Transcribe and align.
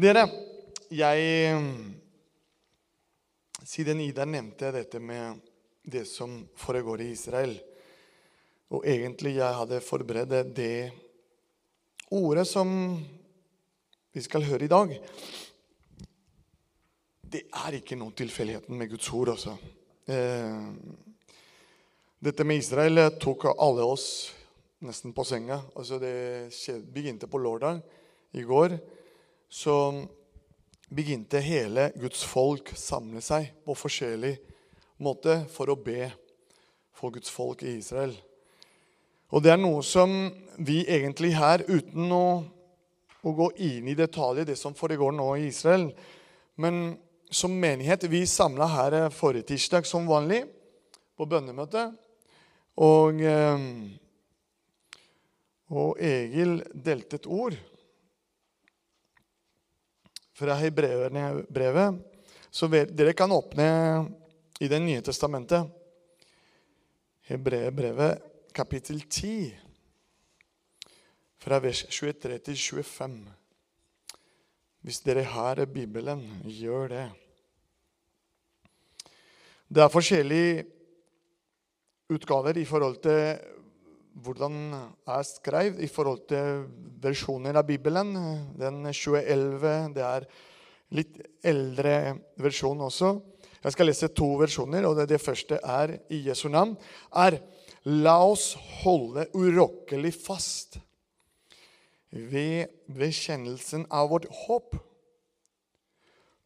Dere, 0.00 0.22
jeg 0.96 1.56
Siden 3.68 3.98
Ida 4.00 4.24
nevnte 4.24 4.70
dette 4.72 4.96
med 4.96 5.42
det 5.84 6.06
som 6.08 6.38
foregår 6.56 7.02
i 7.04 7.08
Israel 7.12 7.50
Og 8.72 8.86
egentlig 8.88 9.34
jeg 9.36 9.58
hadde 9.58 9.80
forberedt 9.84 10.54
det 10.56 10.88
ordet 12.16 12.46
som 12.48 12.70
vi 14.14 14.22
skal 14.24 14.46
høre 14.48 14.64
i 14.64 14.70
dag. 14.72 14.94
Det 17.20 17.42
er 17.66 17.76
ikke 17.76 17.98
noen 18.00 18.16
tilfeldigheten 18.16 18.80
med 18.80 18.88
Guds 18.94 19.10
ord, 19.14 19.34
altså. 19.34 19.52
Eh, 20.08 20.64
dette 22.24 22.46
med 22.48 22.62
Israel 22.62 23.02
tok 23.20 23.50
alle 23.52 23.84
oss 23.84 24.06
nesten 24.80 25.12
på 25.12 25.28
senga. 25.28 25.60
Altså 25.76 26.00
det 26.00 26.48
begynte 26.88 27.28
på 27.28 27.42
lørdag 27.42 27.84
i 28.32 28.46
går. 28.48 28.78
Så 29.50 29.74
begynte 30.90 31.42
hele 31.42 31.90
Guds 31.98 32.22
folk 32.26 32.70
samle 32.78 33.22
seg 33.22 33.50
på 33.66 33.74
forskjellig 33.78 34.36
måte 35.02 35.40
for 35.50 35.70
å 35.70 35.78
be 35.78 36.10
for 36.94 37.14
Guds 37.14 37.30
folk 37.32 37.62
i 37.66 37.76
Israel. 37.80 38.14
Og 39.30 39.42
det 39.42 39.52
er 39.54 39.60
noe 39.60 39.82
som 39.86 40.12
vi 40.58 40.82
egentlig 40.90 41.32
her, 41.38 41.62
uten 41.66 42.10
å, 42.12 42.24
å 43.22 43.34
gå 43.36 43.50
inn 43.62 43.88
i 43.90 43.96
detaljer, 43.98 44.48
det 44.48 44.58
som 44.58 44.74
foregår 44.76 45.14
nå 45.14 45.32
i 45.38 45.48
Israel 45.50 45.90
Men 46.60 46.98
som 47.30 47.54
menighet 47.54 48.04
Vi 48.10 48.24
samla 48.26 48.66
her 48.66 48.96
forrige 49.14 49.52
tirsdag 49.52 49.86
som 49.86 50.08
vanlig 50.10 50.42
på 51.16 51.26
bønnemøte. 51.30 51.86
Og, 52.80 53.20
eh, 53.22 53.64
og 55.70 56.00
Egil 56.02 56.58
delte 56.74 57.20
et 57.20 57.28
ord 57.30 57.56
fra 60.40 60.56
Hebreerne-brevet. 60.56 62.00
Så 62.50 62.68
dere 62.68 63.12
kan 63.12 63.32
åpne 63.32 63.66
i 64.60 64.68
Det 64.68 64.80
nye 64.80 65.02
testamentet. 65.04 65.68
Hebreerbrevet 67.28 68.22
kapittel 68.54 69.00
10, 69.00 69.52
fra 71.40 71.60
vers 71.62 71.84
23 71.88 72.38
til 72.38 72.56
25. 72.56 73.20
Hvis 74.80 75.00
dere 75.04 75.22
har 75.22 75.64
Bibelen, 75.66 76.24
gjør 76.44 76.88
det. 76.88 77.06
Det 79.68 79.82
er 79.84 79.92
forskjellige 79.92 80.64
utgaver 82.10 82.58
i 82.58 82.64
forhold 82.64 82.96
til 83.04 83.38
hvordan 84.20 84.56
er 85.08 85.26
skrevet 85.26 85.80
i 85.84 85.88
forhold 85.90 86.24
til 86.30 86.64
versjoner 87.02 87.56
av 87.60 87.66
Bibelen. 87.68 88.12
Den 88.58 88.82
2011, 88.86 89.94
det 89.96 90.04
er 90.04 90.26
litt 90.96 91.20
eldre 91.46 91.94
versjon 92.40 92.82
også. 92.86 93.14
Jeg 93.60 93.74
skal 93.74 93.90
lese 93.90 94.08
to 94.16 94.28
versjoner, 94.40 94.86
og 94.88 94.96
det, 94.98 95.10
det 95.12 95.20
første 95.20 95.60
er 95.60 95.96
i 96.12 96.22
Jesu 96.28 96.48
navn. 96.52 96.76
er 97.12 97.40
La 97.88 98.18
oss 98.28 98.52
holde 98.82 99.24
urokkelig 99.32 100.12
fast 100.20 100.76
ved 102.10 102.68
bekjennelsen 102.92 103.86
av 103.88 104.10
vårt 104.12 104.28
håp. 104.44 104.76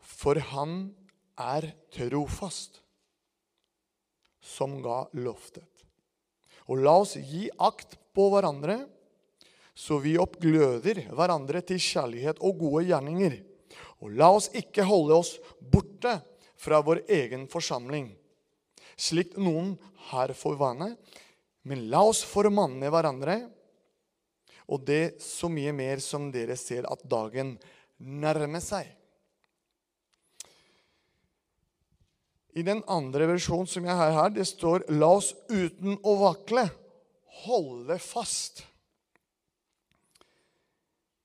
For 0.04 0.38
han 0.52 0.94
er 1.40 1.72
trofast, 1.94 2.78
som 4.44 4.78
ga 4.84 5.04
løftet. 5.18 5.73
Og 6.70 6.80
la 6.80 6.96
oss 7.02 7.16
gi 7.18 7.48
akt 7.60 7.98
på 8.16 8.28
hverandre, 8.32 8.78
så 9.74 9.98
vi 9.98 10.14
oppgløder 10.20 11.02
hverandre 11.12 11.60
til 11.66 11.80
kjærlighet 11.82 12.40
og 12.46 12.60
gode 12.62 12.84
gjerninger. 12.88 13.40
Og 14.04 14.14
la 14.14 14.30
oss 14.36 14.50
ikke 14.54 14.86
holde 14.86 15.18
oss 15.18 15.34
borte 15.58 16.20
fra 16.60 16.80
vår 16.84 17.02
egen 17.12 17.48
forsamling, 17.50 18.12
slik 18.96 19.34
noen 19.36 19.74
her 20.12 20.32
får 20.36 20.56
vane, 20.60 20.94
men 21.64 21.86
la 21.92 22.04
oss 22.06 22.22
formanne 22.28 22.88
hverandre, 22.92 23.38
og 24.70 24.84
det 24.88 25.20
så 25.20 25.50
mye 25.52 25.74
mer 25.76 26.00
som 26.00 26.30
dere 26.32 26.56
ser 26.56 26.86
at 26.88 27.02
dagen 27.04 27.56
nærmer 27.98 28.62
seg. 28.64 28.86
I 32.54 32.62
den 32.62 32.84
andre 32.86 33.26
versjonen 33.32 33.66
som 33.66 33.86
jeg 33.86 33.98
har 33.98 34.12
her, 34.14 34.30
det 34.30 34.46
står 34.46 34.86
'La 34.88 35.10
oss 35.16 35.34
uten 35.50 35.98
å 36.02 36.14
vakle 36.20 36.68
holde 37.44 37.98
fast' 37.98 38.62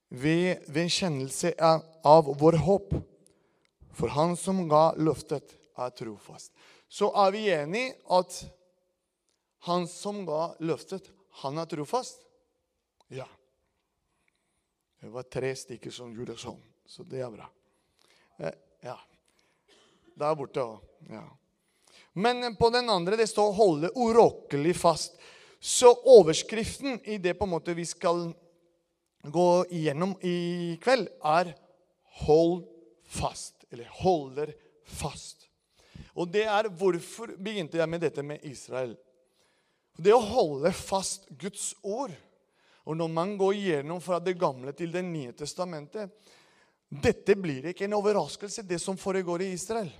ved, 0.09 0.65
ved 0.67 0.89
kjennelse 0.89 1.53
av 2.03 2.33
vår 2.39 2.57
håp. 2.65 2.93
For 3.93 4.09
han 4.15 4.35
som 4.37 4.63
ga 4.69 4.93
løftet, 4.97 5.55
er 5.79 5.93
trofast. 5.95 6.51
Så 6.89 7.11
er 7.15 7.31
vi 7.31 7.45
enige 7.53 7.93
at 8.11 8.33
han 9.69 9.85
som 9.87 10.25
ga 10.27 10.55
løftet, 10.59 11.05
han 11.43 11.59
er 11.61 11.69
trofast? 11.69 12.25
Ja. 13.07 13.27
Det 14.99 15.11
var 15.13 15.29
tre 15.31 15.53
stykker 15.55 15.93
som 15.93 16.11
gjorde 16.15 16.35
sånn, 16.39 16.59
så 16.89 17.05
det 17.07 17.21
er 17.23 17.31
bra. 17.31 17.47
Eh, 18.39 18.55
ja. 18.83 18.97
Der 20.19 20.35
borte 20.35 20.65
òg. 20.65 20.88
Ja. 21.09 21.25
Men 22.13 22.55
på 22.55 22.69
den 22.69 22.89
andre 22.89 23.15
det 23.15 23.27
står 23.27 23.53
'holde 23.53 23.91
urokkelig 23.95 24.75
fast'. 24.75 25.15
Så 25.59 25.93
overskriften 26.05 26.99
i 27.03 27.17
det 27.17 27.33
på 27.33 27.43
en 27.43 27.49
måte 27.49 27.73
vi 27.73 27.85
skal 27.85 28.33
gå 29.23 29.65
igjennom 29.69 30.15
i 30.21 30.77
kveld, 30.81 31.07
er 31.23 31.55
'hold 32.03 32.65
fast'. 33.07 33.65
Eller 33.71 33.85
'holder 33.85 34.53
fast'. 34.85 35.47
Og 36.15 36.27
det 36.27 36.43
er 36.43 36.69
Hvorfor 36.69 37.37
begynte 37.37 37.77
jeg 37.77 37.89
med 37.89 38.01
dette 38.01 38.23
med 38.23 38.43
Israel? 38.43 38.97
Det 39.97 40.13
å 40.13 40.19
holde 40.19 40.71
fast 40.71 41.27
Guds 41.39 41.73
ord. 41.83 42.11
Og 42.87 42.97
når 42.97 43.07
man 43.07 43.37
går 43.37 43.53
gjennom 43.53 44.01
fra 44.01 44.19
Det 44.19 44.37
gamle 44.39 44.71
til 44.71 44.91
Det 44.91 45.03
nye 45.03 45.31
testamentet 45.31 46.09
Dette 46.89 47.35
blir 47.35 47.69
ikke 47.69 47.85
en 47.85 47.93
overraskelse, 47.93 48.63
det 48.65 48.79
som 48.81 48.97
foregår 48.97 49.41
i 49.41 49.51
Israel. 49.53 49.91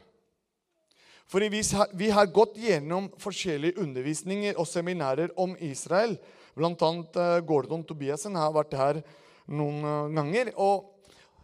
For 1.30 1.46
vi 1.46 2.10
har 2.10 2.32
gått 2.34 2.58
gjennom 2.58 3.12
forskjellige 3.22 3.78
undervisninger 3.84 4.58
og 4.58 4.66
seminarer 4.66 5.30
om 5.38 5.54
Israel. 5.62 6.16
Blant 6.58 6.82
annet 6.82 7.20
eh, 7.22 7.42
Gordon 7.46 7.84
Tobiassen 7.86 8.38
har 8.40 8.56
vært 8.56 8.74
her 8.80 9.02
noen 9.46 9.84
eh, 9.86 10.16
ganger. 10.18 10.50
og 10.58 10.90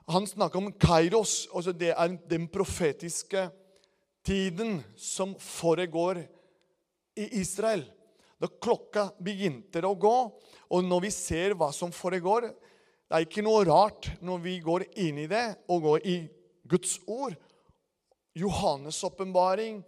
Han 0.09 0.25
snakker 0.25 0.62
om 0.62 0.72
Kairos. 0.74 1.44
Altså 1.53 1.74
det 1.74 1.94
er 1.94 2.18
den 2.31 2.50
profetiske 2.50 3.45
tiden 4.25 4.79
som 4.97 5.35
foregår 5.38 6.24
i 7.16 7.29
Israel 7.40 7.85
da 8.41 8.50
klokka 8.50 9.09
begynte 9.24 9.84
å 9.88 9.95
gå, 9.95 10.16
og 10.68 10.84
når 10.84 11.06
vi 11.06 11.12
ser 11.13 11.56
hva 11.56 11.72
som 11.74 11.94
foregår 11.94 12.50
Det 13.06 13.13
er 13.13 13.24
ikke 13.28 13.44
noe 13.45 13.62
rart 13.68 14.07
når 14.25 14.40
vi 14.41 14.56
går 14.66 14.84
inn 14.97 15.19
i 15.22 15.28
det 15.29 15.44
og 15.69 15.84
går 15.85 16.07
i 16.09 16.16
Guds 16.66 16.97
ord. 17.06 17.35
Johannes' 18.35 19.03
åpenbaring, 19.03 19.84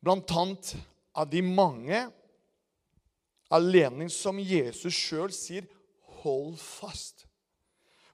blant 0.00 0.30
annet 0.30 0.74
av 1.14 1.30
de 1.30 1.42
mange 1.42 2.04
alene 3.52 4.08
som 4.12 4.38
Jesus 4.40 4.94
sjøl 4.94 5.32
sier 5.32 5.66
'hold 6.22 6.58
fast'. 6.58 7.26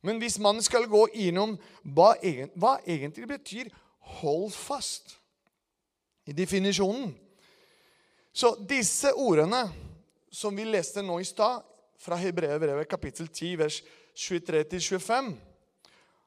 Men 0.03 0.19
hvis 0.19 0.39
man 0.39 0.63
skal 0.63 0.87
gå 0.87 1.07
innom 1.15 1.59
hva, 1.85 2.15
hva 2.57 2.79
egentlig 2.87 3.29
betyr 3.29 3.71
'hold 4.01 4.53
fast' 4.53 5.19
i 6.27 6.33
definisjonen, 6.33 7.15
så 8.33 8.55
disse 8.69 9.13
ordene 9.15 9.73
som 10.31 10.57
vi 10.57 10.65
leste 10.65 11.03
nå 11.03 11.19
i 11.19 11.25
stad, 11.25 11.63
fra 11.99 12.17
Hebrevet 12.17 12.89
kapittel 12.89 13.29
10, 13.29 13.57
vers 13.59 13.83
23-25 14.15 15.37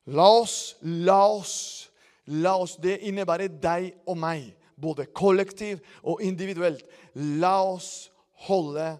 La 0.06 0.28
oss, 0.28 0.76
la 0.82 1.28
oss, 1.28 1.91
la 2.26 2.56
oss 2.62 2.78
Det 2.82 3.00
innebærer 3.08 3.50
deg 3.62 3.92
og 4.06 4.18
meg, 4.20 4.52
både 4.76 5.08
kollektiv 5.14 5.82
og 6.04 6.22
individuelt. 6.22 6.86
La 7.14 7.58
oss 7.64 8.12
holde 8.48 8.96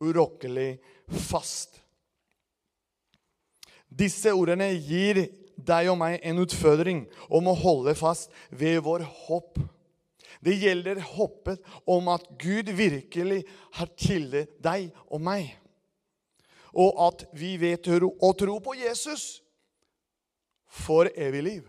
urokkelig 0.00 0.76
fast. 1.28 1.80
Disse 3.86 4.32
ordene 4.34 4.72
gir 4.74 5.22
deg 5.56 5.88
og 5.88 5.98
meg 6.00 6.20
en 6.26 6.42
utfordring 6.42 7.06
om 7.32 7.48
å 7.48 7.56
holde 7.56 7.94
fast 7.96 8.32
ved 8.50 8.82
vår 8.84 9.06
håp. 9.26 9.56
Det 10.44 10.56
gjelder 10.60 11.00
håpet 11.00 11.62
om 11.88 12.10
at 12.12 12.26
Gud 12.40 12.68
virkelig 12.76 13.40
har 13.78 13.92
tillit 13.98 14.58
deg 14.62 14.90
og 15.08 15.22
meg. 15.24 15.48
Og 16.76 16.98
at 17.06 17.24
vi 17.32 17.54
vet 17.56 17.88
å 17.88 18.32
tro 18.36 18.58
på 18.60 18.76
Jesus 18.76 19.40
for 20.68 21.08
evig 21.16 21.42
liv. 21.46 21.64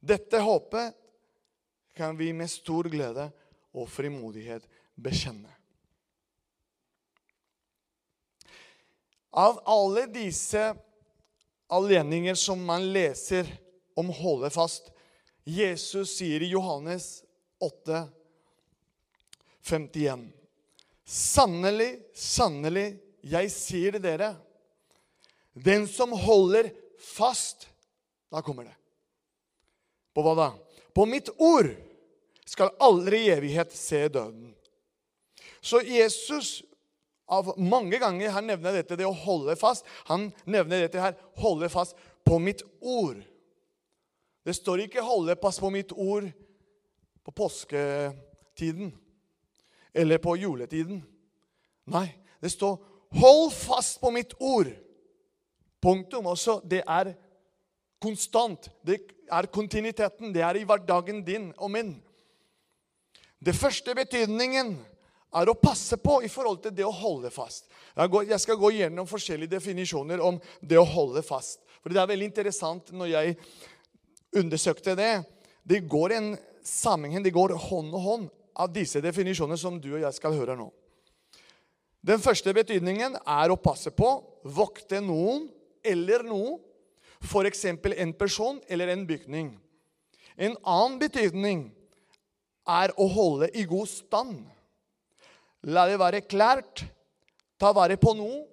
Dette 0.00 0.40
håpet 0.42 0.94
kan 1.98 2.16
vi 2.16 2.32
med 2.32 2.50
stor 2.50 2.86
glede 2.90 3.28
og 3.74 3.88
frimodighet 3.90 4.66
bekjenne. 4.94 5.50
Av 9.38 9.58
alle 9.68 10.06
disse 10.10 10.70
anledninger 11.68 12.38
som 12.38 12.62
man 12.64 12.86
leser 12.94 13.50
om 13.98 14.10
holde 14.14 14.50
fast. 14.54 14.90
Jesus 15.48 16.16
sier 16.18 16.42
i 16.44 16.52
Johannes 16.52 17.22
8, 17.58 18.04
51. 19.66 20.28
Sannelig, 21.08 21.90
sannelig, 22.14 22.88
jeg 23.24 23.52
sier 23.52 23.96
det 23.96 24.04
dere. 24.04 24.32
Den 25.58 25.88
som 25.90 26.12
holder 26.14 26.70
fast 27.02 27.66
Da 28.28 28.42
kommer 28.44 28.66
det. 28.68 28.77
På 30.18 30.24
hva 30.26 30.34
da? 30.34 30.48
På 30.90 31.04
mitt 31.06 31.28
ord 31.38 31.68
skal 32.42 32.72
aldri 32.82 33.20
i 33.22 33.30
evighet 33.30 33.70
se 33.70 34.00
døden. 34.10 34.48
Så 35.62 35.78
Jesus 35.86 36.64
av 37.30 37.52
mange 37.60 38.00
ganger 38.02 38.32
han 38.34 38.48
nevner 38.50 38.80
dette, 38.80 38.96
det 38.98 39.06
å 39.06 39.14
holde 39.14 39.54
fast. 39.60 39.86
Han 40.10 40.32
nevner 40.42 40.82
dette 40.82 40.98
her, 40.98 41.14
holde 41.38 41.68
fast 41.70 41.94
på 42.26 42.40
mitt 42.42 42.64
ord. 42.80 43.20
Det 44.42 44.56
står 44.56 44.88
ikke 44.88 45.04
'holde 45.04 45.36
fast 45.38 45.60
på 45.60 45.70
mitt 45.70 45.92
ord' 45.92 46.32
på 47.22 47.30
påsketiden 47.30 48.90
eller 49.94 50.18
på 50.18 50.34
juletiden. 50.36 51.04
Nei, 51.86 52.08
det 52.40 52.50
står 52.50 52.82
'hold 53.12 53.52
fast 53.52 54.00
på 54.00 54.10
mitt 54.10 54.34
ord'. 54.40 54.74
Punktum. 55.80 56.26
Også 56.26 56.60
det 56.64 56.82
er 56.88 57.14
konstant. 58.02 58.70
Det 58.82 59.00
er 59.30 59.50
kontinuiteten. 59.52 60.32
Det 60.34 60.44
er 60.44 60.58
i 60.58 60.66
hverdagen 60.68 61.24
din 61.26 61.50
og 61.58 61.72
min. 61.74 61.96
Det 63.38 63.54
første 63.54 63.94
betydningen 63.94 64.74
er 65.38 65.50
å 65.50 65.58
passe 65.58 65.98
på 66.00 66.20
i 66.24 66.30
forhold 66.32 66.62
til 66.64 66.74
det 66.74 66.86
å 66.86 66.94
holde 66.94 67.30
fast. 67.30 67.68
Jeg 67.94 68.40
skal 68.40 68.58
gå 68.58 68.72
gjennom 68.78 69.08
forskjellige 69.08 69.56
definisjoner 69.58 70.22
om 70.24 70.38
det 70.60 70.78
å 70.80 70.86
holde 70.86 71.22
fast. 71.26 71.60
For 71.82 71.92
Det 71.92 72.00
er 72.00 72.10
veldig 72.10 72.30
interessant 72.30 72.92
når 72.92 73.12
jeg 73.12 73.36
undersøkte 74.36 74.96
det. 74.98 75.12
Det 75.62 75.84
går 75.88 76.16
en 76.16 76.32
sammenheng, 76.64 77.22
det 77.22 77.34
går 77.34 77.56
hånd 77.68 77.94
og 77.94 78.02
hånd 78.02 78.28
av 78.58 78.72
disse 78.72 79.00
definisjonene 79.04 79.58
som 79.60 79.78
du 79.80 79.92
og 79.94 80.02
jeg 80.02 80.16
skal 80.16 80.34
høre 80.34 80.56
nå. 80.58 80.68
Den 82.02 82.22
første 82.22 82.52
betydningen 82.54 83.18
er 83.20 83.50
å 83.50 83.60
passe 83.60 83.90
på, 83.94 84.08
vokte 84.42 85.00
noen 85.04 85.48
eller 85.84 86.24
noe, 86.26 86.56
f.eks. 87.24 87.64
en 87.64 88.12
person 88.12 88.60
eller 88.68 88.88
en 88.88 89.06
bygning. 89.06 89.50
En 90.36 90.54
annen 90.62 90.98
betydning 91.00 91.64
er 92.68 92.92
å 92.96 93.08
holde 93.10 93.48
i 93.56 93.64
god 93.66 93.88
stand. 93.90 94.44
La 95.66 95.88
det 95.88 95.98
være 95.98 96.22
klart, 96.26 96.84
ta 97.58 97.72
vare 97.74 97.96
på 97.98 98.14
noe 98.14 98.44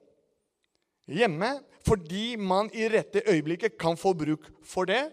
hjemme 1.06 1.60
fordi 1.86 2.34
man 2.42 2.72
i 2.74 2.88
rette 2.90 3.22
øyeblikket 3.30 3.78
kan 3.78 3.98
få 3.98 4.16
bruk 4.18 4.48
for 4.66 4.90
det. 4.90 5.04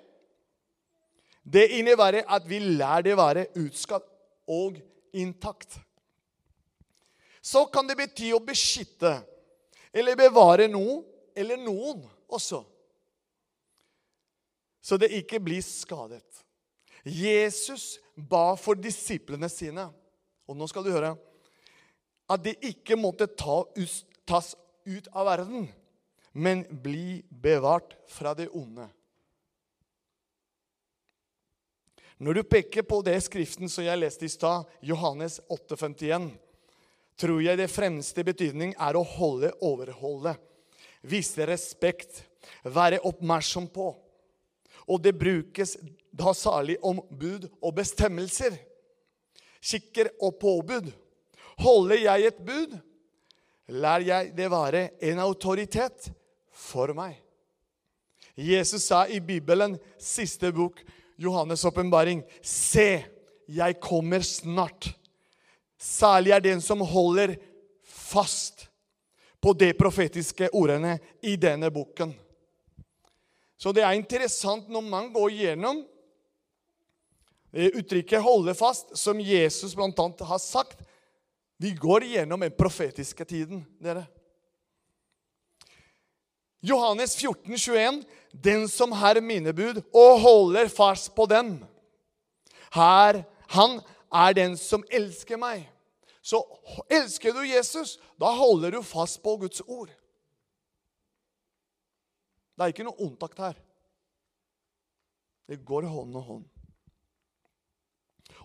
Det 1.45 1.67
innebærer 1.77 2.25
at 2.25 2.47
vi 2.49 2.63
lærer 2.63 3.05
det 3.11 3.17
være 3.19 3.47
utskatt 3.61 4.07
og 4.49 4.79
intakt. 5.13 5.77
Så 7.43 7.67
kan 7.75 7.89
det 7.89 7.99
bety 7.99 8.31
å 8.33 8.41
beskytte 8.41 9.19
eller 9.93 10.17
bevare 10.17 10.71
noe 10.71 11.03
eller 11.37 11.61
noen 11.61 12.01
også. 12.33 12.63
Så 14.83 14.99
det 14.99 15.13
ikke 15.15 15.41
blir 15.43 15.63
skadet. 15.63 16.27
Jesus 17.07 17.99
ba 18.15 18.53
for 18.59 18.79
disiplene 18.79 19.49
sine, 19.51 19.89
og 20.47 20.59
nå 20.59 20.67
skal 20.71 20.85
du 20.87 20.91
høre, 20.95 21.15
at 22.31 22.43
de 22.43 22.55
ikke 22.67 22.99
måtte 22.99 23.29
ta, 23.39 23.63
tas 24.27 24.53
ut 24.87 25.09
av 25.15 25.27
verden, 25.31 25.69
men 26.33 26.65
bli 26.83 27.23
bevart 27.31 27.97
fra 28.11 28.35
det 28.35 28.49
onde. 28.57 28.87
Når 32.23 32.39
du 32.39 32.43
peker 32.47 32.87
på 32.87 33.01
det 33.03 33.17
skriften 33.25 33.71
som 33.71 33.83
jeg 33.83 33.99
leste 33.99 34.29
i 34.29 34.31
stad, 34.31 34.69
Johannes 34.87 35.41
8,51, 35.51 36.31
tror 37.19 37.43
jeg 37.43 37.59
det 37.59 37.71
fremste 37.71 38.23
betydning 38.25 38.77
er 38.79 38.97
å 38.97 39.03
holde, 39.03 39.51
overholdet. 39.61 40.39
vise 41.03 41.47
respekt, 41.47 42.23
være 42.63 43.01
oppmerksom 43.03 43.67
på. 43.75 43.89
Og 44.89 45.03
det 45.03 45.15
brukes 45.19 45.77
da 46.13 46.35
særlig 46.37 46.77
om 46.85 47.01
bud 47.11 47.49
og 47.63 47.75
bestemmelser. 47.77 48.57
Skikker 49.63 50.11
og 50.21 50.39
påbud. 50.41 50.91
Holder 51.63 52.01
jeg 52.03 52.27
et 52.27 52.41
bud, 52.43 52.79
lar 53.69 54.03
jeg 54.03 54.33
det 54.37 54.49
være 54.51 54.89
en 55.05 55.21
autoritet 55.23 56.11
for 56.53 56.95
meg. 56.97 57.15
Jesus 58.35 58.89
sa 58.89 59.05
i 59.07 59.21
Bibelen, 59.21 59.77
siste 60.01 60.51
bok, 60.53 60.81
Johannes' 61.21 61.67
åpenbaring. 61.69 62.23
Se, 62.43 63.05
jeg 63.49 63.81
kommer 63.81 64.25
snart. 64.25 64.89
Særlig 65.79 66.33
er 66.33 66.41
den 66.41 66.61
som 66.65 66.81
holder 66.81 67.37
fast 67.85 68.69
på 69.43 69.53
de 69.59 69.73
profetiske 69.75 70.49
ordene 70.55 70.99
i 71.23 71.37
denne 71.37 71.71
boken. 71.75 72.15
Så 73.63 73.71
det 73.71 73.85
er 73.87 73.95
interessant 73.95 74.67
når 74.73 74.83
man 74.83 75.13
går 75.15 75.37
gjennom 75.39 75.85
uttrykket 77.53 78.23
'holde 78.23 78.55
fast', 78.59 78.97
som 78.99 79.21
Jesus 79.21 79.75
bl.a. 79.75 80.25
har 80.25 80.39
sagt. 80.39 80.81
Vi 81.59 81.71
går 81.71 82.09
gjennom 82.11 82.41
den 82.41 82.51
profetiske 82.59 83.25
tiden, 83.25 83.67
dere. 83.79 84.07
Johannes 86.63 87.15
14, 87.17 87.59
21. 87.59 88.05
Den 88.33 88.69
som 88.69 88.93
har 88.93 89.21
mine 89.21 89.53
bud 89.53 89.83
og 89.95 90.21
holder 90.21 90.69
fast 90.69 91.15
på 91.15 91.27
dem, 91.27 91.65
her, 92.73 93.23
han 93.49 93.81
er 94.13 94.33
den 94.33 94.57
som 94.57 94.83
elsker 94.91 95.37
meg. 95.37 95.69
Så 96.23 96.43
elsker 96.91 97.33
du 97.33 97.43
Jesus, 97.47 97.99
da 98.19 98.31
holder 98.31 98.71
du 98.71 98.83
fast 98.83 99.23
på 99.23 99.37
Guds 99.37 99.61
ord. 99.67 99.91
Det 102.63 102.69
er 102.69 102.75
ikke 102.77 102.85
noe 102.87 103.03
ondtakt 103.03 103.41
her. 103.43 103.57
Det 105.51 105.57
går 105.67 105.89
hånd 105.91 106.15
i 106.15 106.21
hånd. 106.23 106.45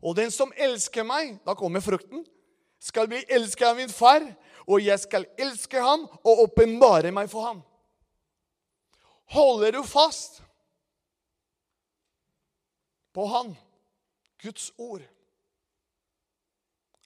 Og 0.02 0.16
den 0.18 0.32
som 0.34 0.50
elsker 0.58 1.06
meg, 1.06 1.36
da 1.46 1.54
kommer 1.54 1.84
frukten, 1.86 2.24
skal 2.82 3.06
bli 3.10 3.20
elsket 3.30 3.68
av 3.70 3.78
min 3.78 3.94
far, 3.94 4.26
og 4.66 4.82
jeg 4.82 4.98
skal 5.04 5.28
elske 5.38 5.82
ham 5.82 6.08
og 6.18 6.42
åpenbare 6.48 7.12
meg 7.14 7.30
for 7.30 7.46
ham. 7.46 7.62
Holder 9.38 9.78
du 9.78 9.84
fast 9.86 10.42
på 13.14 13.26
Han, 13.30 13.54
Guds 14.42 14.72
ord 14.78 15.04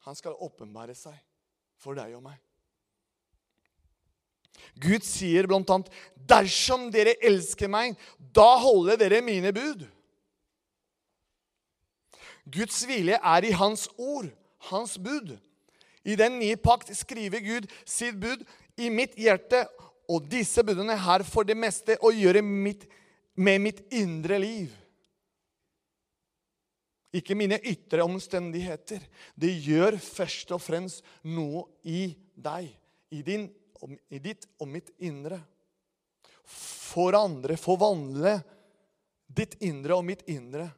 Han 0.07 0.15
skal 0.15 0.39
åpenbare 0.39 0.95
seg 0.95 1.19
for 1.75 1.97
deg 1.99 2.15
og 2.15 2.23
meg. 2.23 2.39
Gud 4.81 5.03
sier 5.05 5.47
annet, 5.51 5.89
'Dersom 6.15 6.91
dere 6.91 7.15
elsker 7.21 7.67
meg, 7.67 7.97
da 8.17 8.57
holder 8.61 8.97
dere 8.97 9.21
mine 9.21 9.51
bud.' 9.51 9.87
Guds 12.51 12.81
vilje 12.87 13.19
er 13.21 13.45
i 13.45 13.51
hans 13.53 13.87
ord, 13.97 14.27
hans 14.71 14.97
bud. 14.97 15.37
I 16.03 16.17
den 16.17 16.39
nye 16.39 16.57
pakt 16.57 16.89
skriver 16.97 17.39
Gud 17.45 17.69
sitt 17.85 18.17
bud 18.19 18.41
i 18.81 18.89
mitt 18.89 19.13
hjerte 19.19 19.67
og 20.09 20.25
disse 20.31 20.63
budene 20.65 20.97
her 20.97 21.23
for 21.27 21.47
det 21.47 21.55
meste 21.57 21.97
å 22.01 22.11
gjøre 22.11 22.41
mitt, 22.41 22.87
med 23.35 23.61
mitt 23.63 23.81
indre 23.93 24.39
liv. 24.41 24.71
Ikke 27.15 27.35
mine 27.35 27.59
ytre 27.67 28.03
omstendigheter. 28.07 29.03
Det 29.35 29.51
gjør 29.65 29.97
først 30.01 30.51
og 30.55 30.61
fremst 30.63 31.03
noe 31.27 31.65
i 31.83 32.13
deg, 32.35 32.69
i, 33.11 33.21
din, 33.23 33.49
i 34.09 34.19
ditt 34.21 34.47
og 34.61 34.69
mitt 34.71 34.91
indre. 35.01 35.39
Forandre, 36.45 37.57
forvandle 37.59 38.37
ditt 39.31 39.57
indre 39.63 39.97
og 39.97 40.05
mitt 40.07 40.23
indre. 40.29 40.69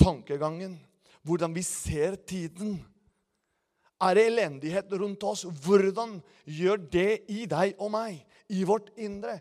Tankegangen, 0.00 0.76
hvordan 1.22 1.54
vi 1.54 1.62
ser 1.66 2.16
tiden. 2.26 2.76
Er 4.02 4.18
det 4.18 4.28
elendighet 4.28 4.92
rundt 5.00 5.22
oss? 5.24 5.44
Hvordan 5.64 6.18
gjør 6.44 6.82
det 6.92 7.10
i 7.30 7.44
deg 7.50 7.78
og 7.78 7.92
meg? 7.94 8.22
i 8.48 8.64
vårt 8.64 8.98
indre. 8.98 9.40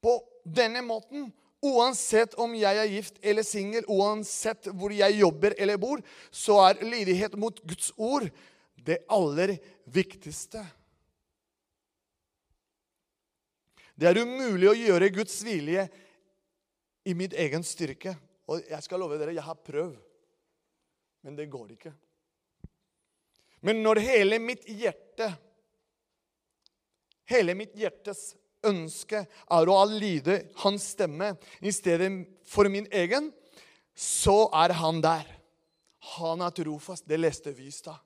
På 0.00 0.22
denne 0.44 0.82
måten, 0.82 1.32
uansett 1.64 2.36
om 2.38 2.54
jeg 2.54 2.78
er 2.78 2.90
gift 2.92 3.18
eller 3.22 3.46
singel, 3.46 3.86
uansett 3.90 4.70
hvor 4.72 4.94
jeg 4.94 5.18
jobber 5.18 5.56
eller 5.58 5.80
bor, 5.80 6.02
så 6.30 6.60
er 6.68 6.84
lydighet 6.84 7.36
mot 7.40 7.58
Guds 7.66 7.90
ord 7.96 8.28
det 8.86 9.00
aller 9.10 9.56
viktigste. 9.90 10.62
Det 13.98 14.06
er 14.06 14.20
umulig 14.22 14.68
å 14.70 14.76
gjøre 14.78 15.10
Guds 15.10 15.40
vilje 15.42 15.88
i 17.08 17.14
mitt 17.18 17.34
egen 17.34 17.64
styrke. 17.66 18.14
Og 18.48 18.62
jeg 18.62 18.84
skal 18.84 19.02
love 19.02 19.18
dere, 19.18 19.34
jeg 19.34 19.44
har 19.44 19.58
prøvd. 19.58 19.98
Men 21.26 21.34
det 21.36 21.48
går 21.50 21.74
ikke. 21.74 21.92
Men 23.66 23.82
når 23.82 24.04
hele 24.06 24.38
mitt 24.42 24.66
hjerte 24.70 25.32
Hele 27.28 27.52
mitt 27.52 27.74
hjertes 27.76 28.30
ønske 28.66 29.24
er 29.24 29.70
å 29.70 29.78
lyde 29.90 30.40
hans 30.62 30.90
stemme 30.94 31.34
i 31.60 31.72
stedet 31.74 32.10
for 32.48 32.70
min 32.72 32.88
egen, 32.90 33.30
så 33.94 34.46
er 34.54 34.74
han 34.78 35.02
der. 35.04 35.26
Han 36.18 36.42
er 36.42 36.54
trofast. 36.54 37.06
Det 37.08 37.18
leste 37.18 37.52
vi 37.52 37.68
i 37.68 37.74
stad. 37.74 37.98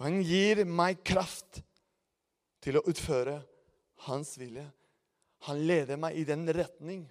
Han 0.00 0.22
gir 0.24 0.64
meg 0.64 1.02
kraft 1.04 1.60
til 2.64 2.78
å 2.80 2.84
utføre 2.88 3.38
hans 4.08 4.34
vilje. 4.40 4.64
Han 5.48 5.60
leder 5.68 6.00
meg 6.00 6.16
i 6.16 6.24
den 6.28 6.46
retning 6.52 7.04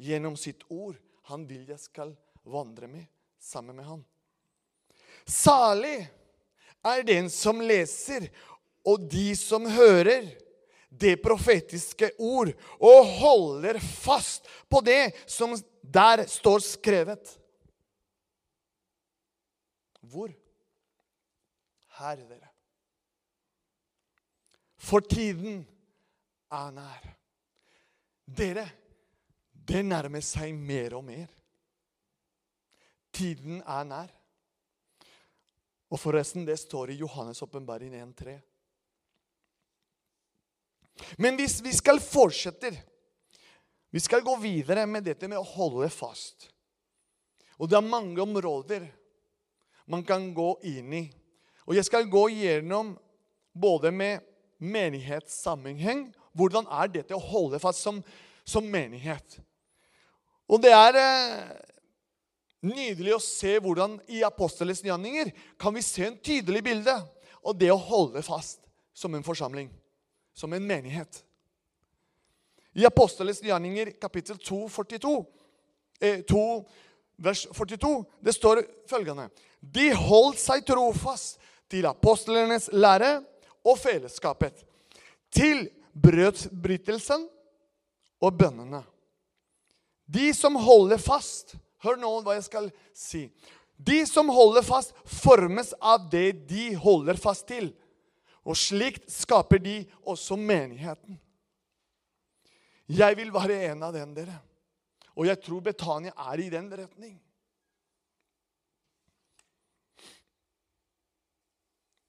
gjennom 0.00 0.36
sitt 0.40 0.62
ord 0.68 0.96
han 1.28 1.44
vil 1.48 1.66
jeg 1.68 1.80
skal 1.80 2.14
vandre 2.48 2.88
med 2.88 3.04
sammen 3.40 3.76
med 3.76 3.84
han. 3.84 4.04
Salig 5.28 5.98
er 6.86 7.04
den 7.04 7.28
som 7.32 7.60
leser, 7.60 8.28
og 8.86 9.08
de 9.10 9.32
som 9.36 9.66
hører 9.70 10.28
det 10.88 11.18
profetiske 11.22 12.10
ord, 12.18 12.52
og 12.80 13.06
holder 13.20 13.78
fast 13.80 14.48
på 14.70 14.80
det 14.84 15.12
som 15.28 15.54
der 15.82 16.24
står 16.26 16.62
skrevet. 16.64 17.38
Hvor? 20.00 20.32
Her, 21.98 22.16
dere. 22.16 22.48
For 24.78 25.04
tiden 25.04 25.66
er 26.50 26.70
nær. 26.72 27.08
Dere, 28.24 28.68
det 29.52 29.82
nærmer 29.84 30.24
seg 30.24 30.54
mer 30.54 30.94
og 30.96 31.04
mer. 31.04 31.26
Tiden 33.12 33.60
er 33.60 33.88
nær. 33.88 34.12
Og 35.88 36.00
forresten, 36.00 36.46
det 36.46 36.58
står 36.60 36.92
i 36.92 37.00
Johannes' 37.00 37.42
åpenbaring 37.42 37.94
1,3. 37.96 38.38
Men 41.18 41.38
hvis 41.38 41.58
vi 41.64 41.72
skal 41.76 42.00
fortsette 42.02 42.72
Vi 43.90 44.00
skal 44.04 44.20
gå 44.20 44.34
videre 44.36 44.84
med 44.86 45.06
dette 45.06 45.28
med 45.28 45.38
å 45.40 45.46
holde 45.48 45.86
fast. 45.88 46.50
Og 47.56 47.70
det 47.70 47.78
er 47.78 47.86
mange 47.88 48.20
områder 48.20 48.84
man 49.88 50.02
kan 50.04 50.26
gå 50.36 50.50
inn 50.68 50.92
i. 50.92 51.06
Og 51.64 51.72
jeg 51.78 51.86
skal 51.88 52.04
gå 52.04 52.26
gjennom 52.28 52.92
både 53.56 53.88
med 53.88 54.26
menighetssammenheng 54.60 56.10
Hvordan 56.38 56.68
er 56.70 56.90
dette 56.92 57.16
å 57.16 57.22
holde 57.22 57.58
fast 57.58 57.82
som, 57.82 58.02
som 58.46 58.66
menighet? 58.68 59.40
Og 60.48 60.60
det 60.62 60.70
er 60.70 60.98
eh, 61.00 61.48
nydelig 62.68 63.16
å 63.16 63.22
se 63.22 63.56
hvordan 63.62 63.98
i 64.12 64.22
apostelens 64.26 64.84
gjerninger 64.84 65.32
kan 65.60 65.74
vi 65.74 65.82
se 65.82 66.06
en 66.06 66.18
tydelig 66.22 66.62
bilde 66.68 66.94
av 66.94 67.56
det 67.58 67.72
å 67.72 67.80
holde 67.80 68.22
fast 68.26 68.62
som 68.96 69.14
en 69.14 69.26
forsamling, 69.26 69.68
som 70.38 70.52
en 70.52 70.66
menighet. 70.66 71.24
I 72.78 72.86
apostlenes 72.86 73.42
gjerninger 73.42 73.90
kapittel 74.00 74.38
2, 74.38 74.68
42, 74.68 75.24
eh, 76.00 76.20
2, 76.20 76.42
vers 77.16 77.46
42, 77.50 78.04
det 78.20 78.32
står 78.36 78.62
følgende 78.86 79.26
De 79.58 79.88
holdt 79.98 80.38
seg 80.38 80.62
trofast 80.66 81.40
til 81.68 81.88
apostlenes 81.90 82.68
lære 82.72 83.18
og 83.66 83.74
fellesskapet, 83.82 84.62
til 85.34 85.66
brødsbrytelsen 85.92 87.26
og 88.22 88.38
bønnene. 88.38 88.84
De 90.06 90.30
som 90.34 90.54
holder 90.56 91.02
fast 91.02 91.58
Hør 91.84 91.98
nå 91.98 92.08
hva 92.26 92.34
jeg 92.34 92.46
skal 92.48 92.64
si. 92.96 93.28
De 93.78 94.00
som 94.06 94.30
holder 94.34 94.64
fast, 94.66 94.90
formes 95.06 95.70
av 95.78 96.08
det 96.10 96.48
de 96.50 96.72
holder 96.74 97.18
fast 97.20 97.46
til. 97.46 97.68
Og 98.48 98.56
slikt 98.56 99.10
skaper 99.12 99.60
de 99.60 99.82
også 100.08 100.38
menigheten. 100.40 101.18
Jeg 102.88 103.16
vil 103.18 103.32
være 103.34 103.58
en 103.68 103.82
av 103.84 103.92
dem, 103.92 104.14
dere. 104.16 104.38
Og 105.18 105.28
jeg 105.28 105.40
tror 105.44 105.64
Betania 105.66 106.14
er 106.30 106.40
i 106.40 106.48
den 106.52 106.70
retning. 106.72 107.18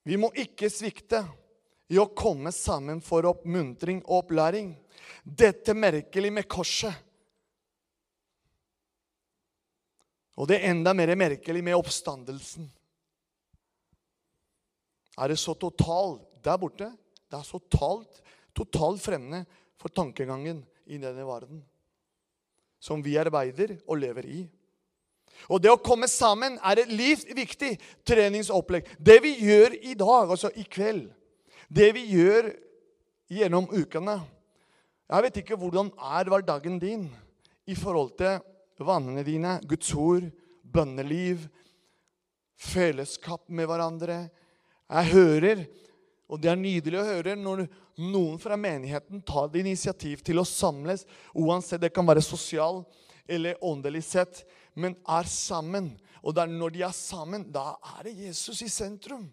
Vi 0.07 0.17
må 0.17 0.31
ikke 0.39 0.69
svikte 0.71 1.25
i 1.91 1.99
å 1.99 2.07
komme 2.15 2.53
sammen 2.55 3.01
for 3.03 3.27
oppmuntring 3.27 3.99
og 4.05 4.23
opplæring. 4.23 4.71
Dette 5.23 5.75
merkelig 5.75 6.31
med 6.33 6.47
korset 6.49 6.95
Og 10.39 10.47
det 10.47 10.61
er 10.61 10.71
enda 10.71 10.93
mer 10.95 11.11
merkelig 11.19 11.59
med 11.67 11.75
oppstandelsen. 11.75 12.69
Er 15.19 15.27
det 15.27 15.39
så 15.41 15.51
totalt 15.59 16.28
der 16.45 16.59
borte? 16.61 16.91
Det 17.29 17.37
er 17.37 17.45
så 17.45 17.59
totalt, 17.59 18.21
totalt 18.55 19.01
fremmede 19.03 19.45
for 19.79 19.93
tankegangen 19.93 20.63
i 20.89 20.97
denne 20.97 21.25
verden. 21.27 21.61
Som 22.79 23.03
vi 23.03 23.17
arbeider 23.19 23.77
og 23.87 23.99
lever 24.01 24.25
i. 24.27 24.39
Og 25.47 25.61
det 25.61 25.71
å 25.71 25.79
komme 25.79 26.07
sammen 26.11 26.57
er 26.65 26.81
et 26.81 26.91
livsviktig 26.91 27.75
treningsopplegg. 28.07 28.87
Det 28.97 29.19
vi 29.23 29.35
gjør 29.45 29.75
i 29.79 29.95
dag, 29.99 30.31
altså 30.31 30.51
i 30.57 30.65
kveld, 30.67 31.07
det 31.69 31.91
vi 31.95 32.07
gjør 32.15 32.49
gjennom 33.29 33.67
ukene 33.69 34.15
Jeg 35.09 35.25
vet 35.25 35.37
ikke 35.41 35.57
hvordan 35.57 35.91
er 35.97 36.29
hverdagen 36.29 36.77
din 36.81 37.07
i 37.69 37.75
forhold 37.77 38.11
til 38.17 38.37
vannene 38.85 39.23
dine, 39.25 39.55
Guds 39.65 39.89
ord, 39.97 40.27
bønneliv, 40.61 41.47
fellesskap 42.59 43.47
med 43.49 43.65
hverandre. 43.69 44.19
Jeg 44.89 45.09
hører, 45.13 45.63
og 46.29 46.37
det 46.41 46.51
er 46.51 46.59
nydelig 46.59 46.99
å 46.99 47.07
høre, 47.07 47.33
når 47.35 47.63
noen 47.97 48.37
fra 48.41 48.57
menigheten 48.59 49.23
tar 49.25 49.55
initiativ 49.57 50.21
til 50.25 50.41
å 50.41 50.45
samles, 50.45 51.07
uansett 51.33 51.81
det 51.81 51.89
kan 51.95 52.05
være 52.05 52.21
sosial 52.21 52.83
eller 53.29 53.57
åndelig 53.65 54.03
sett, 54.05 54.43
men 54.77 54.93
er 55.09 55.25
sammen. 55.29 55.95
Og 56.21 56.37
når 56.37 56.75
de 56.75 56.85
er 56.85 56.93
sammen, 56.93 57.47
da 57.49 57.73
er 57.97 58.05
det 58.05 58.17
Jesus 58.27 58.61
i 58.61 58.69
sentrum. 58.69 59.25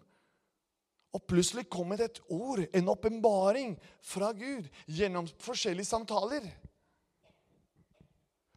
Og 1.13 1.23
plutselig 1.29 1.67
kommer 1.69 1.97
det 1.97 2.09
et 2.09 2.21
ord, 2.33 2.65
en 2.65 2.89
åpenbaring 2.91 3.75
fra 4.03 4.33
Gud 4.35 4.67
gjennom 4.85 5.29
forskjellige 5.41 5.89
samtaler. 5.89 6.49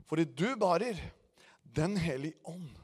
Fordi 0.09 0.25
du 0.25 0.49
barer 0.59 0.99
Den 1.71 1.95
hellige 1.95 2.35
ånd. 2.51 2.80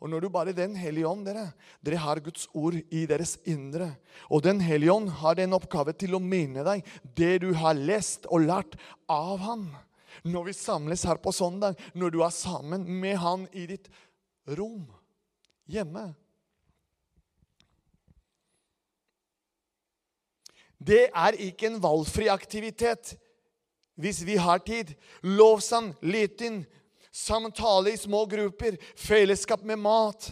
Og 0.00 0.10
når 0.12 0.20
du 0.20 0.28
bare 0.28 0.52
Den 0.52 0.76
hellige 0.76 1.08
ånd, 1.08 1.24
dere, 1.24 1.52
dere 1.84 2.00
har 2.02 2.20
Guds 2.20 2.46
ord 2.52 2.76
i 2.90 3.06
deres 3.06 3.38
indre. 3.44 3.94
Og 4.30 4.42
Den 4.42 4.60
hellige 4.60 4.92
ånd 4.92 5.08
har 5.22 5.34
den 5.34 5.56
oppgave 5.56 5.94
til 5.96 6.16
å 6.16 6.22
minne 6.22 6.64
deg 6.66 6.84
det 7.16 7.40
du 7.46 7.52
har 7.54 7.74
lest 7.74 8.28
og 8.28 8.44
lært 8.44 8.76
av 9.08 9.38
ham. 9.40 9.70
Når 10.26 10.50
vi 10.50 10.56
samles 10.56 11.04
her 11.06 11.20
på 11.22 11.32
søndag, 11.32 11.76
når 11.94 12.12
du 12.12 12.22
er 12.24 12.34
sammen 12.34 12.84
med 13.00 13.16
han 13.22 13.48
i 13.52 13.66
ditt 13.72 13.88
rom 14.46 14.86
hjemme. 15.70 16.14
Det 20.76 21.06
er 21.08 21.38
ikke 21.40 21.70
en 21.70 21.80
valgfri 21.82 22.28
aktivitet 22.28 23.16
hvis 23.96 24.20
vi 24.28 24.36
har 24.36 24.60
tid. 24.60 24.92
Lovsang, 25.24 25.94
lytting, 26.04 26.64
samtale 27.16 27.94
i 27.94 28.00
små 28.00 28.24
grupper, 28.28 28.76
fellesskap 28.96 29.64
med 29.64 29.80
mat. 29.80 30.28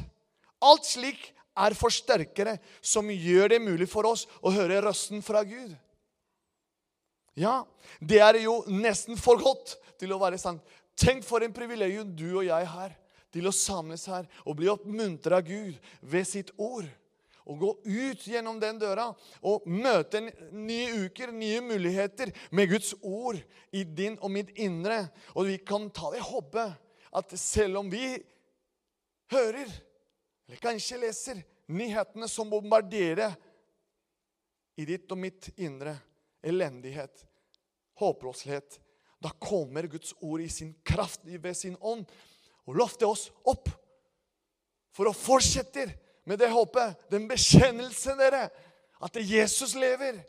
Alt 0.65 0.85
slik 0.89 1.31
er 1.55 1.77
forsterkere 1.79 2.59
som 2.83 3.09
gjør 3.11 3.55
det 3.55 3.63
mulig 3.63 3.89
for 3.91 4.07
oss 4.11 4.27
å 4.43 4.53
høre 4.53 4.83
røsten 4.85 5.23
fra 5.25 5.45
Gud. 5.47 5.73
Ja, 7.39 7.65
det 7.99 8.21
er 8.23 8.39
jo 8.45 8.61
nesten 8.71 9.19
for 9.19 9.41
godt 9.41 9.77
til 9.99 10.13
å 10.15 10.21
være 10.21 10.39
sant. 10.39 10.63
Tenk 10.95 11.25
for 11.27 11.43
en 11.43 11.55
privilegium 11.55 12.13
du 12.15 12.29
og 12.37 12.45
jeg 12.47 12.69
har 12.71 12.93
til 13.35 13.49
å 13.49 13.55
samles 13.55 14.05
her 14.07 14.29
og 14.45 14.61
bli 14.61 14.69
oppmuntret 14.71 15.41
av 15.41 15.49
Gud 15.49 15.81
ved 16.01 16.29
sitt 16.29 16.53
ord 16.55 16.87
å 17.45 17.57
gå 17.61 17.71
ut 17.85 18.27
gjennom 18.27 18.59
den 18.61 18.79
døra 18.81 19.11
og 19.45 19.67
møte 19.69 20.23
nye 20.53 21.05
uker, 21.05 21.33
nye 21.33 21.61
muligheter 21.65 22.33
med 22.51 22.71
Guds 22.73 22.95
ord 23.03 23.41
i 23.75 23.85
din 23.85 24.17
og 24.21 24.33
mitt 24.33 24.55
indre. 24.57 25.03
Og 25.37 25.51
vi 25.51 25.59
kan 25.61 25.91
ta 25.93 26.13
det 26.15 26.25
håpet 26.25 26.73
at 27.15 27.35
selv 27.39 27.83
om 27.83 27.91
vi 27.93 28.17
hører, 29.33 29.69
eller 30.49 30.63
kanskje 30.63 31.03
leser, 31.05 31.43
nyhetene 31.69 32.29
som 32.29 32.51
bombarderer 32.53 33.37
i 34.81 34.87
ditt 34.89 35.11
og 35.13 35.21
mitt 35.21 35.53
indre, 35.61 35.95
elendighet, 36.45 37.25
håpløshet, 38.01 38.81
da 39.25 39.31
kommer 39.41 39.87
Guds 39.89 40.13
ord 40.21 40.43
i 40.45 40.51
sin 40.53 40.75
kraft 40.85 41.23
ved 41.25 41.55
sin 41.57 41.77
ånd 41.81 42.05
og 42.65 42.77
løfter 42.77 43.09
oss 43.09 43.31
opp 43.49 43.71
for 44.95 45.09
å 45.09 45.17
fortsette 45.17 45.87
med 46.25 46.39
det 46.39 46.51
håpet, 46.51 46.97
den 47.11 47.29
bekjennelsen, 47.29 48.19
dere, 48.19 48.49
at 49.05 49.17
Jesus 49.21 49.75
lever. 49.75 50.23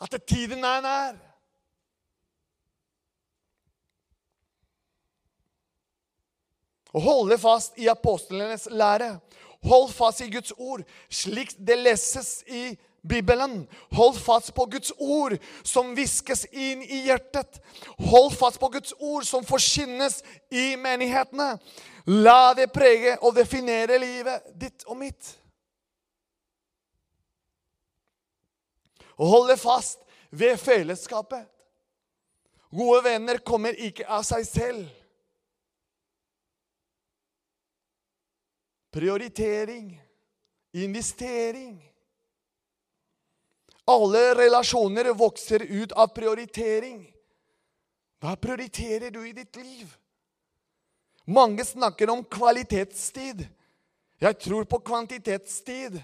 At 0.00 0.14
tiden 0.26 0.64
er 0.64 0.80
nær. 0.80 1.16
Og 6.92 7.02
holde 7.02 7.38
fast 7.38 7.76
i 7.76 7.86
apostlenes 7.86 8.68
lære. 8.70 9.18
Hold 9.62 9.90
fast 9.92 10.20
i 10.20 10.30
Guds 10.30 10.52
ord, 10.56 10.82
slik 11.10 11.50
det 11.66 11.78
leses 11.78 12.44
i 12.46 12.78
Bibelen. 13.08 13.68
Hold 13.92 14.14
fast 14.14 14.54
på 14.54 14.64
Guds 14.70 14.92
ord 14.98 15.36
som 15.64 15.92
hviskes 15.96 16.46
inn 16.52 16.82
i 16.82 17.02
hjertet. 17.08 17.60
Hold 17.98 18.32
fast 18.38 18.60
på 18.60 18.70
Guds 18.72 18.94
ord 18.98 19.26
som 19.26 19.46
forkynnes 19.46 20.22
i 20.50 20.76
menighetene. 20.78 21.56
La 22.08 22.54
det 22.56 22.70
prege 22.72 23.18
og 23.20 23.34
definere 23.36 23.98
livet 24.00 24.46
ditt 24.56 24.86
og 24.88 24.96
mitt. 24.96 25.34
Og 29.18 29.28
holde 29.28 29.58
fast 29.60 30.00
ved 30.30 30.56
fellesskapet. 30.56 31.44
Gode 32.72 33.02
venner 33.04 33.42
kommer 33.44 33.76
ikke 33.76 34.06
av 34.08 34.24
seg 34.24 34.46
selv. 34.48 34.88
Prioritering, 38.92 39.92
investering. 40.80 41.76
Alle 43.88 44.34
relasjoner 44.36 45.12
vokser 45.16 45.64
ut 45.64 45.92
av 45.92 46.12
prioritering. 46.16 47.02
Hva 48.20 48.34
prioriterer 48.40 49.12
du 49.12 49.22
i 49.28 49.36
ditt 49.36 49.56
liv? 49.60 49.88
Mange 51.28 51.64
snakker 51.64 52.10
om 52.10 52.22
kvalitetstid. 52.24 53.44
Jeg 54.18 54.38
tror 54.40 54.64
på 54.64 54.80
kvantitetstid 54.80 55.98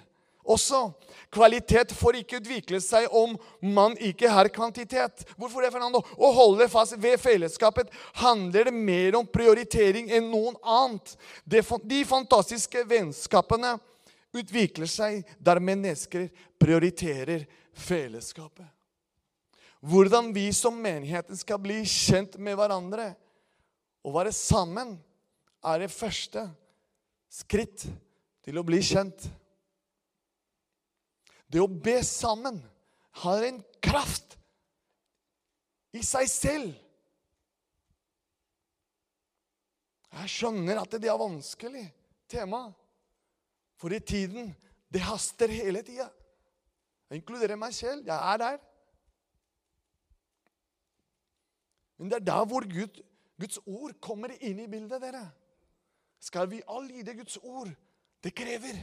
også. 0.44 0.90
Kvalitet 1.32 1.94
får 1.96 2.18
ikke 2.20 2.42
utvikle 2.42 2.80
seg 2.84 3.08
om 3.08 3.32
man 3.64 3.96
ikke 3.96 4.28
har 4.30 4.50
kvantitet. 4.52 5.24
Hvorfor 5.40 5.64
det, 5.64 5.72
Fernando? 5.72 6.02
Å 6.04 6.30
holde 6.36 6.68
fast 6.68 6.98
ved 7.00 7.16
fellesskapet 7.22 7.88
handler 8.20 8.68
mer 8.74 9.16
om 9.18 9.26
prioritering 9.26 10.12
enn 10.12 10.28
noen 10.28 10.58
annet. 10.60 11.16
De 11.48 12.04
fantastiske 12.04 12.84
vennskapene 12.90 13.78
utvikler 14.34 14.90
seg 14.90 15.24
der 15.38 15.62
mennesker 15.62 16.28
prioriterer 16.60 17.46
fellesskapet. 17.72 18.68
Hvordan 19.84 20.30
vi 20.36 20.50
som 20.56 20.76
menigheten 20.80 21.36
skal 21.36 21.60
bli 21.60 21.82
kjent 21.88 22.38
med 22.40 22.56
hverandre 22.56 23.10
og 24.04 24.14
være 24.16 24.32
sammen, 24.36 24.94
er 25.64 25.84
det 25.84 25.92
første 25.92 26.44
skritt 27.32 27.86
til 28.44 28.60
å 28.60 28.64
bli 28.66 28.80
kjent. 28.84 29.26
Det 31.48 31.62
å 31.62 31.68
be 31.68 31.98
sammen 32.06 32.60
har 33.22 33.46
en 33.46 33.60
kraft 33.84 34.36
i 35.94 36.02
seg 36.04 36.28
selv. 36.30 36.72
Jeg 40.14 40.30
skjønner 40.30 40.82
at 40.82 40.94
det 40.98 41.10
er 41.10 41.18
vanskelig 41.18 41.84
tema. 42.30 42.68
For 43.78 43.92
i 43.92 44.00
tiden 44.00 44.54
Det 44.94 45.00
haster 45.02 45.50
hele 45.50 45.80
tida. 45.82 46.04
Jeg 47.10 47.18
inkluderer 47.18 47.58
meg 47.58 47.72
selv. 47.74 48.04
Jeg 48.06 48.14
er 48.14 48.36
der. 48.38 48.60
Men 51.98 52.12
det 52.12 52.20
er 52.20 52.26
der 52.28 52.44
hvor 52.46 52.62
Gud, 52.62 53.00
Guds 53.40 53.58
ord 53.66 53.96
kommer 53.98 54.30
inn 54.38 54.60
i 54.62 54.68
bildet, 54.70 55.02
dere. 55.02 55.24
Skal 56.24 56.48
vi 56.48 56.62
all 56.66 56.88
det 56.88 57.18
Guds 57.18 57.36
ord? 57.42 57.68
Det 58.24 58.32
krever. 58.32 58.78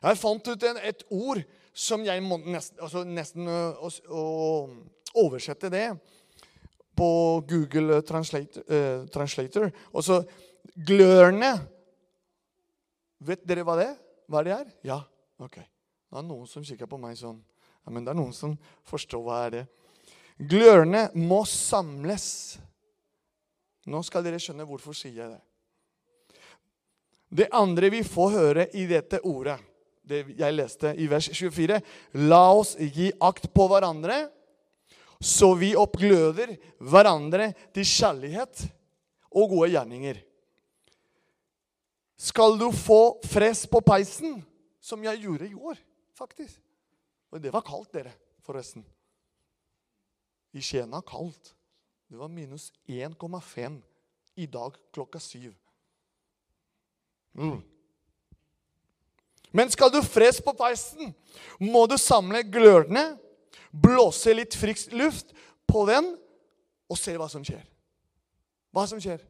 Jeg 0.00 0.16
fant 0.16 0.48
ut 0.48 0.62
en, 0.64 0.78
et 0.80 1.02
ord 1.12 1.42
som 1.76 2.04
jeg 2.06 2.22
må 2.24 2.38
nesten, 2.40 2.80
altså 2.80 3.02
nesten 3.04 3.48
å, 3.50 3.90
å, 4.08 4.22
oversette 5.20 5.68
det 5.72 5.84
på 6.96 7.10
Google 7.50 8.00
Translator. 8.08 8.64
Uh, 8.64 9.04
Translator. 9.12 9.68
Og 9.92 10.06
så 10.06 10.22
glørne 10.76 11.58
Vet 13.20 13.42
dere 13.44 13.66
hva 13.68 13.74
det 13.76 13.84
er? 13.84 13.96
Hva 14.32 14.40
det 14.46 14.52
er? 14.54 14.68
Ja? 14.88 14.96
Ok. 15.44 15.58
Det 15.60 16.16
er 16.16 16.24
noen 16.24 16.46
som 16.48 16.64
kikker 16.64 16.88
på 16.88 16.96
meg 16.96 17.18
sånn. 17.20 17.36
Ja, 17.84 17.92
Men 17.92 18.06
det 18.06 18.14
er 18.14 18.16
noen 18.16 18.32
som 18.32 18.54
forstår 18.88 19.20
hva 19.26 19.42
er 19.44 19.52
det 19.58 19.64
Glørne 20.48 21.10
må 21.20 21.42
samles. 21.44 22.56
Nå 23.88 24.02
skal 24.04 24.24
dere 24.26 24.40
skjønne 24.42 24.66
hvorfor 24.68 24.96
sier 24.96 25.22
jeg 25.22 25.30
det. 25.32 25.40
Det 27.30 27.48
andre 27.54 27.90
vi 27.94 28.02
får 28.04 28.32
høre 28.34 28.66
i 28.76 28.84
dette 28.90 29.22
ordet 29.24 29.56
det 30.10 30.24
jeg 30.38 30.56
leste 30.56 30.92
i 30.98 31.06
vers 31.10 31.28
24. 31.30 31.78
La 32.26 32.42
oss 32.56 32.74
gi 32.78 33.10
akt 33.22 33.50
på 33.54 33.66
hverandre, 33.70 34.24
så 35.20 35.52
vi 35.58 35.74
oppgløder 35.78 36.56
hverandre 36.90 37.50
til 37.76 37.86
kjærlighet 37.86 38.64
og 39.30 39.52
gode 39.54 39.70
gjerninger. 39.74 40.18
Skal 42.20 42.58
du 42.60 42.68
få 42.74 43.20
fress 43.28 43.66
på 43.70 43.80
peisen, 43.84 44.40
som 44.80 45.04
jeg 45.04 45.22
gjorde 45.22 45.48
i 45.48 45.54
år, 45.56 45.78
faktisk. 46.16 46.58
Og 47.30 47.40
det 47.40 47.52
var 47.54 47.64
kaldt, 47.64 47.92
dere, 47.94 48.12
forresten. 48.44 48.84
I 50.56 50.64
Skien 50.64 50.92
er 50.96 51.04
kaldt. 51.06 51.54
Det 52.10 52.16
var 52.16 52.28
minus 52.28 52.72
1,5 52.86 53.82
i 54.34 54.46
dag 54.46 54.74
klokka 54.92 55.20
syv. 55.20 55.54
Mm. 57.32 57.62
Men 59.50 59.70
skal 59.70 59.92
du 59.94 60.02
fres 60.02 60.40
på 60.42 60.54
peisen, 60.58 61.14
må 61.58 61.84
du 61.86 61.94
samle 61.98 62.42
glørne, 62.42 63.04
blåse 63.70 64.34
litt 64.34 64.58
frisk 64.58 64.90
luft 64.90 65.30
på 65.70 65.84
den, 65.86 66.10
og 66.90 66.98
se 66.98 67.14
hva 67.14 67.30
som 67.30 67.46
skjer. 67.46 67.62
Hva 68.74 68.88
som 68.90 68.98
skjer? 68.98 69.22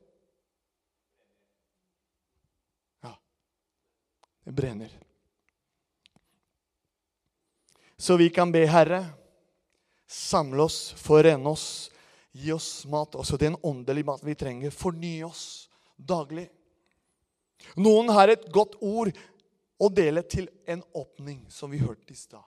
Ja, 3.04 3.12
det 4.48 4.56
brenner. 4.56 4.96
Så 8.00 8.16
vi 8.16 8.32
kan 8.32 8.48
be 8.48 8.64
Herre, 8.64 9.04
samle 10.08 10.64
oss, 10.64 10.94
forene 10.96 11.52
oss, 11.52 11.89
gi 12.32 12.52
oss 12.52 12.84
mat, 12.86 13.16
også 13.18 13.38
den 13.40 13.56
åndelige 13.62 14.06
mat 14.06 14.22
vi 14.24 14.36
trenger. 14.38 14.70
Forny 14.74 15.20
oss 15.26 15.68
daglig. 15.96 16.48
Noen 17.76 18.08
har 18.14 18.32
et 18.32 18.46
godt 18.52 18.78
ord 18.80 19.12
å 19.80 19.88
dele 19.92 20.22
til 20.28 20.48
en 20.68 20.82
åpning, 20.96 21.44
som 21.52 21.72
vi 21.72 21.80
hørte 21.82 22.12
i 22.14 22.18
stad. 22.18 22.44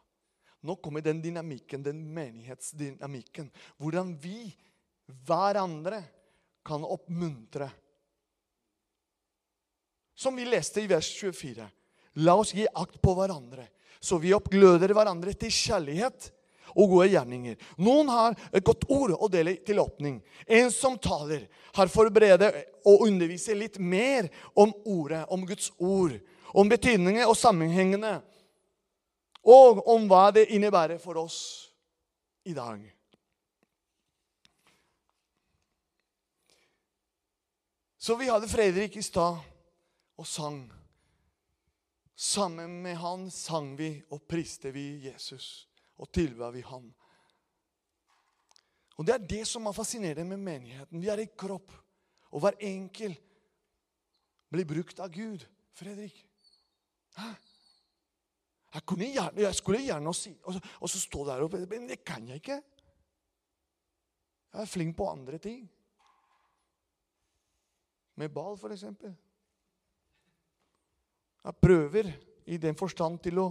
Nå 0.64 0.78
kommer 0.80 1.04
den 1.04 1.20
dynamikken, 1.22 1.84
den 1.84 2.00
menighetsdynamikken. 2.16 3.50
Hvordan 3.82 4.14
vi, 4.22 4.54
hverandre, 5.28 6.00
kan 6.64 6.86
oppmuntre. 6.88 7.68
Som 10.16 10.38
vi 10.40 10.46
leste 10.48 10.80
i 10.80 10.88
vers 10.88 11.10
24. 11.20 11.68
La 12.24 12.38
oss 12.40 12.54
gi 12.56 12.64
akt 12.70 13.02
på 13.04 13.16
hverandre, 13.18 13.66
så 14.00 14.20
vi 14.22 14.32
oppgløder 14.36 14.94
hverandre 14.96 15.34
til 15.36 15.52
kjærlighet 15.52 16.30
og 16.74 16.98
gode 16.98 17.10
gjerninger. 17.14 17.58
Noen 17.82 18.12
har 18.12 18.38
et 18.52 18.66
godt 18.66 18.86
ord 18.90 19.16
å 19.16 19.30
dele 19.32 19.56
til 19.66 19.82
åpning. 19.84 20.20
En 20.48 20.72
som 20.74 20.98
taler, 20.98 21.48
har 21.74 21.90
forberedt 21.90 22.44
og 22.86 23.08
underviser 23.08 23.58
litt 23.58 23.80
mer 23.82 24.28
om 24.54 24.74
ordet, 24.86 25.24
om 25.34 25.46
Guds 25.48 25.72
ord 25.82 26.20
om 26.54 26.70
betydningen 26.70 27.26
og 27.26 27.38
sammenhengene, 27.38 28.20
og 29.44 29.82
om 29.90 30.06
hva 30.08 30.30
det 30.36 30.48
innebærer 30.56 31.02
for 31.02 31.20
oss 31.20 31.40
i 32.48 32.54
dag. 32.56 32.84
Så 37.98 38.16
vi 38.20 38.30
hadde 38.30 38.52
Fredrik 38.52 38.96
i 39.00 39.04
stad 39.04 39.40
og 40.20 40.28
sang. 40.28 40.66
Sammen 42.16 42.82
med 42.84 43.00
han 43.02 43.30
sang 43.34 43.74
vi 43.80 43.96
og 44.12 44.22
priste 44.30 44.72
vi 44.76 44.86
Jesus 45.08 45.66
og 46.04 46.12
tilber 46.12 46.52
vi 46.52 46.64
han. 46.68 46.90
Og 48.98 49.08
Det 49.08 49.14
er 49.16 49.30
det 49.30 49.46
som 49.48 49.66
er 49.66 49.76
fascinerende 49.76 50.36
med 50.36 50.44
menigheten. 50.44 51.02
Vi 51.02 51.10
er 51.10 51.24
i 51.24 51.32
kropp, 51.38 51.72
og 52.32 52.44
hver 52.44 52.60
enkel 52.62 53.16
blir 54.54 54.68
brukt 54.70 55.00
av 55.02 55.10
Gud. 55.14 55.46
Fredrik, 55.74 56.20
jeg, 57.18 58.84
gjerne, 59.14 59.42
jeg, 59.42 59.56
skulle 59.56 59.82
gjerne 59.82 60.14
si 60.18 60.34
og 60.44 60.54
så, 60.54 60.62
og 60.82 60.90
så 60.90 61.00
stå 61.02 61.26
der 61.26 61.42
oppe. 61.46 61.64
Men 61.70 61.88
det 61.90 62.04
kan 62.06 62.28
jeg 62.30 62.42
ikke. 62.42 62.60
Jeg 64.54 64.62
er 64.62 64.70
flink 64.70 64.98
på 64.98 65.10
andre 65.10 65.38
ting. 65.42 65.64
Med 68.22 68.30
ball, 68.30 68.58
f.eks. 68.58 68.84
Jeg 71.44 71.56
prøver 71.62 72.12
i 72.46 72.58
den 72.62 72.78
forstand 72.78 73.18
til 73.26 73.42
å 73.42 73.48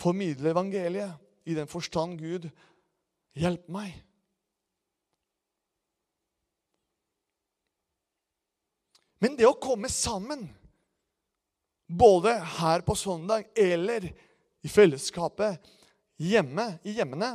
formidle 0.00 0.54
evangeliet. 0.54 1.29
I 1.48 1.56
den 1.56 1.68
forstand 1.70 2.18
Gud 2.20 2.48
hjelp 3.38 3.68
meg. 3.72 3.94
Men 9.20 9.36
det 9.36 9.48
å 9.48 9.58
komme 9.60 9.90
sammen 9.92 10.46
både 11.90 12.32
her 12.60 12.84
på 12.86 12.94
søndag 12.96 13.50
eller 13.58 14.06
i 14.60 14.70
fellesskapet 14.70 15.60
hjemme 16.20 16.66
i 16.86 16.94
hjemmene. 16.96 17.32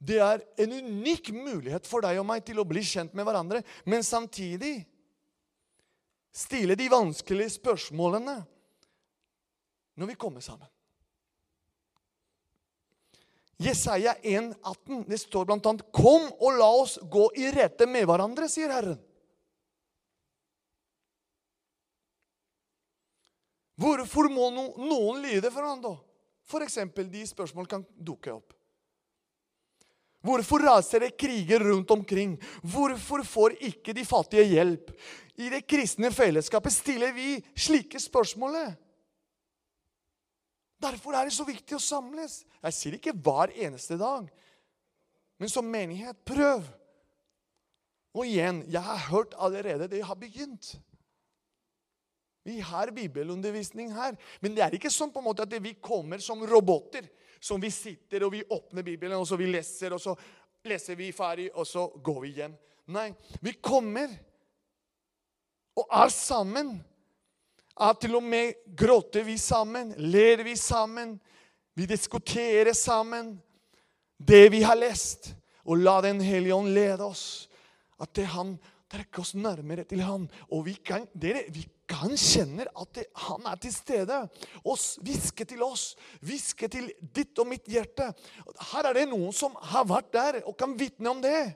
Det 0.00 0.18
er 0.24 0.42
en 0.64 0.72
unik 0.72 1.30
mulighet 1.34 1.86
for 1.86 2.02
deg 2.04 2.18
og 2.22 2.26
meg 2.30 2.44
til 2.46 2.62
å 2.62 2.66
bli 2.66 2.82
kjent 2.86 3.12
med 3.14 3.26
hverandre, 3.28 3.60
men 3.84 4.06
samtidig 4.06 4.80
stille 6.32 6.76
de 6.78 6.86
vanskelige 6.90 7.58
spørsmålene 7.58 8.38
når 10.00 10.12
vi 10.12 10.18
kommer 10.18 10.42
sammen. 10.42 10.68
Jesaja 13.60 14.14
1, 14.22 14.54
18, 14.62 15.04
det 15.08 15.18
står 15.20 15.50
annet 15.52 15.82
'Kom 15.92 16.30
og 16.40 16.58
la 16.58 16.68
oss 16.80 16.98
gå 17.02 17.28
i 17.36 17.50
rette 17.52 17.86
med 17.86 18.06
hverandre', 18.08 18.48
sier 18.48 18.72
Herren. 18.72 18.98
Hvorfor 23.76 24.28
må 24.32 24.48
noen 24.52 25.20
lide 25.22 25.50
for 25.50 25.60
hverandre? 25.60 25.98
F.eks. 26.48 26.78
de 27.12 27.26
spørsmål 27.26 27.68
kan 27.68 27.84
dukke 27.96 28.32
opp. 28.32 28.52
Hvorfor 30.20 30.60
raser 30.60 31.00
det 31.00 31.16
kriger 31.16 31.62
rundt 31.64 31.90
omkring? 31.90 32.34
Hvorfor 32.60 33.24
får 33.24 33.56
ikke 33.60 33.94
de 33.96 34.04
fattige 34.04 34.44
hjelp? 34.44 34.90
I 35.40 35.48
det 35.48 35.66
kristne 35.68 36.10
fellesskapet 36.12 36.72
stiller 36.72 37.12
vi 37.16 37.38
slike 37.56 38.00
spørsmål. 38.00 38.74
Derfor 40.80 41.16
er 41.16 41.28
det 41.28 41.36
så 41.36 41.44
viktig 41.44 41.76
å 41.76 41.82
samles. 41.82 42.40
Jeg 42.64 42.76
sier 42.76 42.96
ikke 42.96 43.16
hver 43.16 43.52
eneste 43.52 43.98
dag, 44.00 44.28
men 45.40 45.52
som 45.52 45.68
menighet, 45.68 46.18
prøv. 46.24 46.64
Og 48.16 48.26
igjen, 48.26 48.64
jeg 48.68 48.82
har 48.82 49.04
hørt 49.10 49.36
allerede 49.38 49.88
det 49.92 50.02
har 50.04 50.18
begynt. 50.18 50.74
Vi 52.44 52.58
har 52.64 52.90
bibelundervisning 52.90 53.92
her. 53.94 54.16
Men 54.40 54.56
det 54.56 54.64
er 54.64 54.76
ikke 54.76 54.92
sånn 54.92 55.12
på 55.12 55.20
en 55.20 55.28
måte 55.28 55.44
at 55.44 55.56
vi 55.62 55.76
kommer 55.80 56.22
som 56.24 56.42
roboter. 56.48 57.06
Som 57.40 57.60
vi 57.60 57.70
sitter 57.72 58.26
og 58.26 58.34
vi 58.34 58.42
åpner 58.52 58.84
Bibelen, 58.84 59.16
og 59.16 59.28
så 59.28 59.38
vi 59.40 59.48
leser, 59.48 59.94
og 59.96 60.00
så 60.02 60.12
leser 60.68 60.96
vi 60.98 61.08
ferdig, 61.16 61.48
og 61.54 61.64
så 61.68 61.86
går 62.04 62.18
vi 62.24 62.32
hjem. 62.36 62.56
Nei, 62.92 63.06
vi 63.40 63.54
kommer 63.62 64.12
og 65.78 65.86
er 66.02 66.12
sammen. 66.12 66.74
Er 67.78 67.94
til 68.00 68.16
og 68.18 68.24
med 68.24 68.58
gråter 68.76 69.24
vi 69.24 69.36
sammen, 69.38 69.94
ler 69.96 70.42
vi 70.44 70.56
sammen, 70.58 71.18
vi 71.74 71.86
diskuterer 71.86 72.72
sammen 72.76 73.36
det 74.18 74.48
vi 74.52 74.62
har 74.62 74.76
lest. 74.76 75.34
Og 75.64 75.78
la 75.78 76.00
Den 76.00 76.20
hellige 76.20 76.54
ånd 76.54 76.72
lede 76.74 77.04
oss. 77.04 77.48
At 78.00 78.12
det 78.16 78.26
han 78.32 78.56
trekker 78.90 79.22
oss 79.22 79.34
nærmere 79.38 79.84
til 79.88 80.02
han. 80.02 80.26
Og 80.50 80.64
vi 80.66 80.74
kan, 80.74 81.06
dere, 81.14 81.44
vi 81.52 81.66
kan 81.90 82.14
kjenne 82.18 82.66
at 82.68 82.92
det, 82.96 83.06
han 83.26 83.46
er 83.46 83.60
til 83.62 83.74
stede 83.74 84.18
og 84.64 84.78
hviske 85.04 85.46
til 85.46 85.62
oss. 85.62 85.94
Hviske 86.24 86.68
til 86.72 86.90
ditt 87.00 87.38
og 87.38 87.48
mitt 87.50 87.68
hjerte. 87.70 88.10
Her 88.72 88.90
er 88.90 88.98
det 88.98 89.08
noen 89.12 89.34
som 89.36 89.56
har 89.72 89.86
vært 89.88 90.12
der 90.16 90.40
og 90.44 90.56
kan 90.58 90.76
vitne 90.78 91.12
om 91.12 91.22
det. 91.22 91.52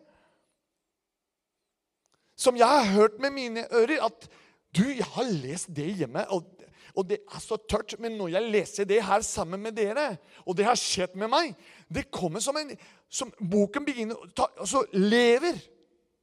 Som 2.36 2.56
jeg 2.58 2.68
har 2.68 2.92
hørt 2.94 3.20
med 3.22 3.34
mine 3.34 3.66
ører. 3.72 4.06
At 4.08 4.28
du, 4.74 4.84
jeg 4.90 5.06
har 5.14 5.30
lest 5.30 5.70
det 5.76 5.90
hjemme, 6.00 6.24
og, 6.34 6.48
og 6.94 7.06
det 7.08 7.20
er 7.22 7.42
så 7.42 7.58
tørt. 7.70 7.96
Men 8.02 8.16
når 8.18 8.34
jeg 8.34 8.50
leser 8.56 8.88
det 8.88 9.02
her 9.04 9.24
sammen 9.26 9.62
med 9.62 9.76
dere, 9.76 10.16
og 10.44 10.56
det 10.58 10.66
har 10.66 10.78
skjedd 10.78 11.16
med 11.18 11.30
meg 11.32 11.54
Det 11.88 12.08
kommer 12.10 12.42
som 12.42 12.56
en 12.58 12.72
som 13.14 13.30
Boken 13.38 13.84
begynner 13.86 14.18
ta, 14.34 14.48
altså 14.58 14.82
lever. 14.96 15.58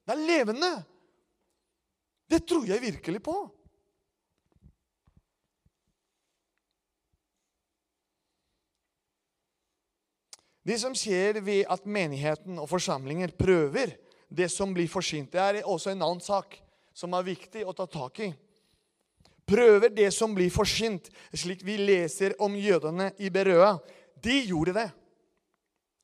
Det 0.04 0.16
er 0.16 0.28
levende. 0.28 0.72
Det 2.32 2.42
tror 2.48 2.68
jeg 2.68 2.84
virkelig 2.84 3.22
på. 3.24 3.36
Det 10.62 10.78
som 10.78 10.94
skjer 10.94 11.40
ved 11.42 11.66
at 11.74 11.88
menigheten 11.90 12.60
og 12.62 12.70
forsamlinger 12.70 13.34
prøver 13.34 13.96
det 14.30 14.48
som 14.52 14.74
blir 14.74 14.88
forsynt, 14.88 15.32
det 15.34 15.42
er 15.42 15.66
også 15.68 15.92
en 15.92 16.04
annen 16.06 16.22
sak 16.24 16.61
som 16.94 17.14
er 17.16 17.28
viktig 17.28 17.66
å 17.66 17.76
ta 17.76 17.88
tak 17.90 18.20
i. 18.24 18.32
Prøver 19.48 19.92
det 19.92 20.10
som 20.16 20.36
blir 20.36 20.52
forsynt, 20.54 21.10
slik 21.34 21.64
vi 21.68 21.76
leser 21.80 22.38
om 22.40 22.54
jødene 22.56 23.12
i 23.20 23.32
Berøa. 23.34 23.76
De 24.22 24.38
gjorde 24.48 24.76
det. 24.78 24.88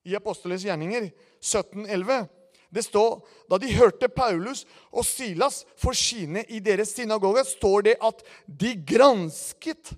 I 0.08 0.16
Aposteles 0.18 0.66
gjerninger 0.66 1.10
1711. 1.40 2.28
Det 2.70 2.84
står 2.84 3.22
da 3.48 3.60
de 3.62 3.72
hørte 3.78 4.10
Paulus 4.12 4.66
og 4.92 5.06
Silas 5.08 5.62
forsyne 5.80 6.44
i 6.52 6.60
deres 6.64 6.92
synagoge, 6.96 7.46
står 7.48 7.88
det 7.88 7.96
at 8.04 8.24
de 8.48 8.74
gransket 8.88 9.94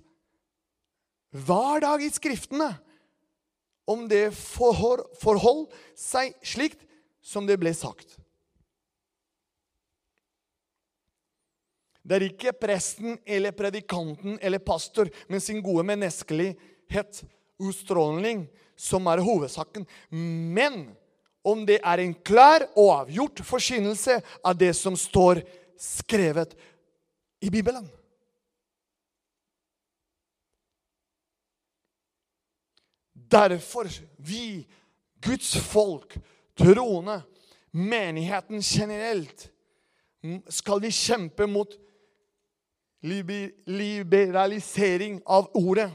hver 1.30 1.82
dag 1.82 2.02
i 2.02 2.10
Skriftene 2.10 2.70
om 3.90 4.06
det 4.10 4.30
forhold, 4.34 5.02
forhold 5.18 5.66
seg 5.98 6.34
slikt 6.46 6.82
som 7.22 7.46
det 7.46 7.58
ble 7.60 7.72
sagt. 7.74 8.18
Det 12.02 12.16
er 12.16 12.26
ikke 12.30 12.54
presten 12.56 13.18
eller 13.28 13.52
predikanten 13.56 14.38
eller 14.40 14.62
pastor 14.64 15.10
med 15.28 15.42
sin 15.44 15.60
gode 15.62 15.84
menneskelighet, 15.90 17.22
utstråling, 17.60 18.46
som 18.76 19.06
er 19.12 19.20
hovedsaken. 19.20 19.84
Men 20.10 20.86
om 21.44 21.64
det 21.68 21.78
er 21.84 22.00
en 22.00 22.14
klar 22.14 22.64
og 22.74 22.92
avgjort 23.02 23.42
forkynnelse 23.44 24.18
av 24.44 24.56
det 24.56 24.72
som 24.76 24.96
står 24.96 25.42
skrevet 25.80 26.56
i 27.44 27.52
Bibelen. 27.52 27.86
Derfor 33.30 33.86
vi, 34.16 34.66
Guds 35.22 35.52
folk, 35.70 36.16
troende, 36.58 37.20
menigheten 37.70 38.64
generelt, 38.64 39.46
skal 40.50 40.82
vi 40.82 40.90
kjempe 40.92 41.46
mot 41.48 41.76
liberalisering 43.02 45.22
av 45.26 45.50
ordet. 45.54 45.90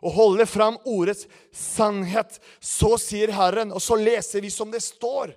Og 0.00 0.12
holde 0.16 0.46
fram 0.48 0.78
ordets 0.88 1.26
sannhet. 1.52 2.40
Så 2.60 2.96
sier 3.00 3.32
Herren, 3.36 3.72
og 3.72 3.82
så 3.84 3.96
leser 4.00 4.40
vi 4.40 4.50
som 4.50 4.70
det 4.72 4.80
står. 4.84 5.34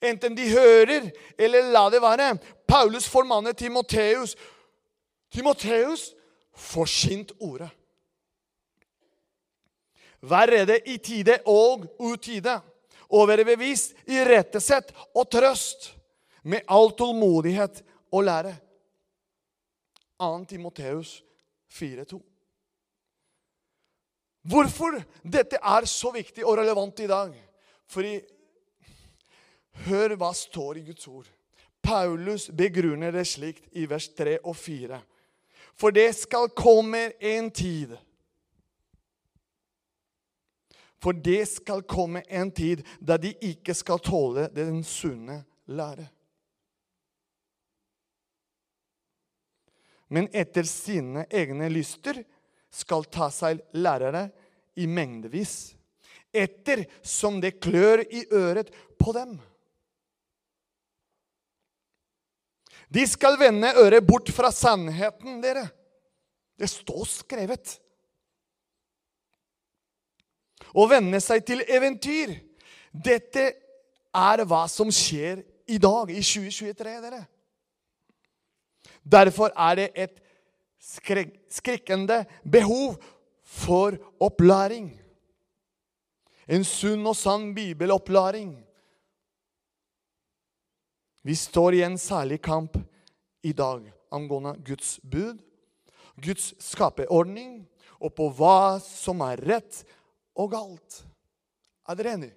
Enten 0.00 0.36
de 0.36 0.48
hører, 0.50 1.10
eller 1.38 1.72
la 1.72 1.88
det 1.90 2.02
være. 2.02 2.36
Paulus 2.68 3.08
formanner 3.10 3.56
Timoteus. 3.56 4.36
Timoteus, 5.32 6.12
forsynt 6.54 7.32
ordet. 7.40 7.70
Vær 10.26 10.50
rede 10.50 10.78
i 10.88 10.96
tide 10.98 11.38
og 11.46 11.86
utide. 11.98 12.60
Og 13.08 13.28
være 13.28 13.46
bevisst, 13.46 13.94
irettesett 14.10 14.90
og 15.14 15.28
trøst 15.30 15.92
med 16.42 16.66
all 16.66 16.90
tålmodighet 16.98 17.82
og 18.14 18.26
lære. 18.26 18.56
2. 20.18 20.44
Timoteus 20.48 21.22
4,2. 21.72 22.20
Hvorfor 24.46 25.00
dette 25.22 25.58
er 25.58 25.86
så 25.90 26.12
viktig 26.14 26.46
og 26.46 26.58
relevant 26.58 27.00
i 27.02 27.10
dag? 27.10 27.34
Fordi 27.86 28.20
Hør 29.86 30.14
hva 30.16 30.30
står 30.32 30.78
i 30.80 30.86
Guds 30.86 31.04
ord. 31.10 31.26
Paulus 31.84 32.46
begrunner 32.48 33.12
det 33.12 33.26
slikt 33.28 33.66
i 33.76 33.84
vers 33.90 34.08
3 34.16 34.38
og 34.40 34.56
4. 34.56 35.00
For 35.76 35.92
det 35.92 36.08
skal 36.16 36.48
komme 36.56 37.10
en 37.20 37.50
tid 37.52 37.92
for 41.06 41.12
det 41.12 41.44
skal 41.48 41.84
komme 41.86 42.22
en 42.28 42.50
tid 42.50 42.82
da 42.98 43.14
de 43.20 43.30
ikke 43.44 43.74
skal 43.76 44.00
tåle 44.02 44.48
den 44.54 44.80
sunne 44.84 45.44
lære. 45.70 46.08
Men 50.08 50.28
etter 50.32 50.66
sine 50.68 51.26
egne 51.30 51.68
lyster 51.72 52.22
skal 52.70 53.06
ta 53.10 53.28
seg 53.32 53.62
lærere 53.74 54.28
i 54.78 54.86
mengdevis, 54.86 55.74
etter 56.34 56.84
som 57.02 57.40
det 57.40 57.56
klør 57.64 58.04
i 58.04 58.26
øret 58.34 58.70
på 59.00 59.14
dem. 59.16 59.38
De 62.92 63.02
skal 63.08 63.38
vende 63.40 63.72
øret 63.74 64.06
bort 64.06 64.30
fra 64.30 64.52
sannheten, 64.54 65.40
dere. 65.42 65.66
Det 66.56 66.68
står 66.70 67.04
skrevet 67.10 67.74
og 70.76 70.90
venne 70.90 71.20
seg 71.24 71.44
til 71.46 71.62
eventyr. 71.68 72.32
Dette 72.92 73.46
er 74.16 74.42
hva 74.48 74.64
som 74.70 74.90
skjer 74.92 75.42
i 75.68 75.78
dag, 75.82 76.10
i 76.12 76.22
2023, 76.22 76.94
dere. 77.04 77.22
Derfor 79.06 79.52
er 79.54 79.74
det 79.78 79.90
et 79.94 80.22
skrikkende 81.50 82.24
behov 82.42 82.96
for 83.42 83.94
opplæring. 84.20 84.90
En 86.48 86.64
sunn 86.64 87.06
og 87.06 87.16
sann 87.16 87.52
bibelopplæring. 87.54 88.52
Vi 91.26 91.34
står 91.34 91.78
i 91.78 91.82
en 91.82 91.98
særlig 91.98 92.40
kamp 92.42 92.78
i 93.42 93.52
dag 93.52 93.92
angående 94.14 94.54
Guds 94.66 95.00
bud, 95.02 95.38
Guds 96.22 96.52
skaperordning, 96.62 97.66
og 98.00 98.12
på 98.14 98.28
hva 98.36 98.78
som 98.82 99.22
er 99.24 99.40
rett 99.48 99.82
og 100.36 100.52
galt. 100.52 101.00
Er 101.88 101.98
dere 101.98 102.12
enige? 102.14 102.34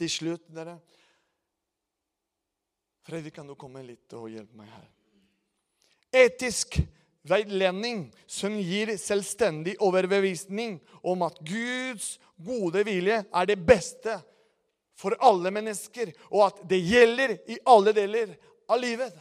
Til 0.00 0.10
slutt, 0.10 0.46
dere. 0.54 0.78
Fredrik, 3.02 3.34
kan 3.34 3.48
du 3.48 3.56
komme 3.58 3.82
litt 3.84 4.12
og 4.16 4.28
hjelpe 4.30 4.58
meg 4.60 4.70
her? 4.70 4.88
Etisk 6.24 6.80
veiledning 7.28 8.08
som 8.26 8.56
gir 8.58 8.92
selvstendig 8.98 9.76
overbevisning 9.84 10.78
om 11.06 11.24
at 11.26 11.38
Guds 11.46 12.16
gode 12.40 12.84
vilje 12.86 13.22
er 13.24 13.48
det 13.48 13.58
beste 13.60 14.18
for 15.00 15.16
alle 15.24 15.52
mennesker, 15.54 16.12
og 16.28 16.46
at 16.50 16.62
det 16.68 16.80
gjelder 16.84 17.36
i 17.48 17.56
alle 17.72 17.94
deler 17.96 18.34
av 18.68 18.80
livet. 18.82 19.14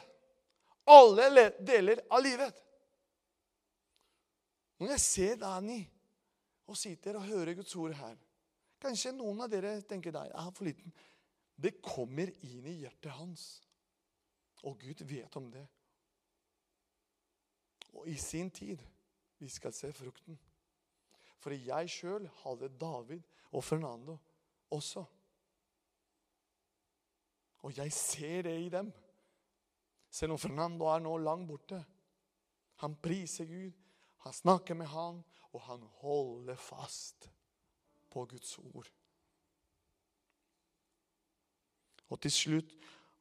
Alle 0.90 1.50
deler 1.60 2.02
av 2.10 2.24
livet. 2.24 2.56
Når 4.80 4.96
jeg 4.96 5.04
ser 5.04 5.40
Dani 5.40 5.80
og 6.70 6.78
sitter 6.80 7.20
og 7.20 7.28
hører 7.28 7.56
Guds 7.58 7.76
ord 7.76 7.96
her 8.00 8.16
Kanskje 8.80 9.12
noen 9.12 9.42
av 9.44 9.50
dere 9.52 9.74
tenker 9.84 10.16
at 10.16 10.30
jeg 10.30 10.40
er 10.40 10.52
for 10.56 10.68
liten. 10.70 10.94
Det 11.60 11.82
kommer 11.84 12.30
inn 12.48 12.64
i 12.64 12.78
hjertet 12.86 13.12
hans. 13.12 13.42
Og 14.64 14.80
Gud 14.80 15.04
vet 15.08 15.36
om 15.36 15.52
det. 15.52 15.68
Og 17.94 18.08
i 18.08 18.16
sin 18.16 18.52
tid 18.52 18.78
vi 19.40 19.50
skal 19.50 19.74
se 19.74 19.94
frukten. 19.94 20.40
For 21.40 21.56
jeg 21.56 21.90
sjøl 21.90 22.28
hadde 22.44 22.72
David 22.80 23.22
og 23.52 23.64
Fernando 23.64 24.18
også. 24.70 25.06
Og 27.64 27.78
jeg 27.78 27.94
ser 27.94 28.42
det 28.42 28.60
i 28.60 28.70
dem. 28.70 28.92
Selv 30.10 30.36
om 30.36 30.40
Fernando 30.42 30.86
er 30.90 31.00
nå 31.04 31.18
langt 31.18 31.48
borte. 31.48 31.80
Han 32.80 32.96
priser 32.96 33.46
Gud, 33.46 33.72
han 34.24 34.34
snakker 34.34 34.74
med 34.74 34.88
han, 34.88 35.24
og 35.52 35.62
han 35.62 35.82
holder 36.00 36.56
fast 36.56 37.30
på 38.10 38.26
Guds 38.26 38.58
ord. 38.58 38.88
Og 42.10 42.22
til 42.24 42.32
slutt 42.32 42.72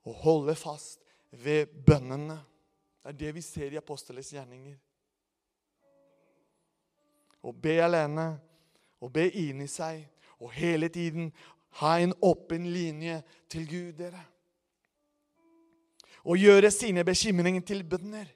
å 0.07 0.15
holde 0.23 0.55
fast 0.57 1.08
ved 1.31 1.67
bønnene. 1.87 2.39
Det 3.03 3.15
er 3.15 3.19
det 3.19 3.35
vi 3.35 3.43
ser 3.43 3.73
i 3.73 3.81
aposteles 3.81 4.33
gjerninger. 4.35 4.77
Å 7.43 7.53
be 7.55 7.79
alene, 7.81 8.33
å 9.01 9.09
be 9.09 9.29
inni 9.31 9.69
seg, 9.71 10.03
og 10.39 10.53
hele 10.53 10.91
tiden 10.93 11.31
ha 11.81 11.95
en 12.03 12.13
åpen 12.25 12.67
linje 12.73 13.21
til 13.51 13.69
Gud, 13.69 13.93
dere. 14.01 14.21
Å 16.29 16.37
gjøre 16.37 16.71
sine 16.75 17.05
bekymringer 17.07 17.65
til 17.65 17.85
bønner. 17.87 18.27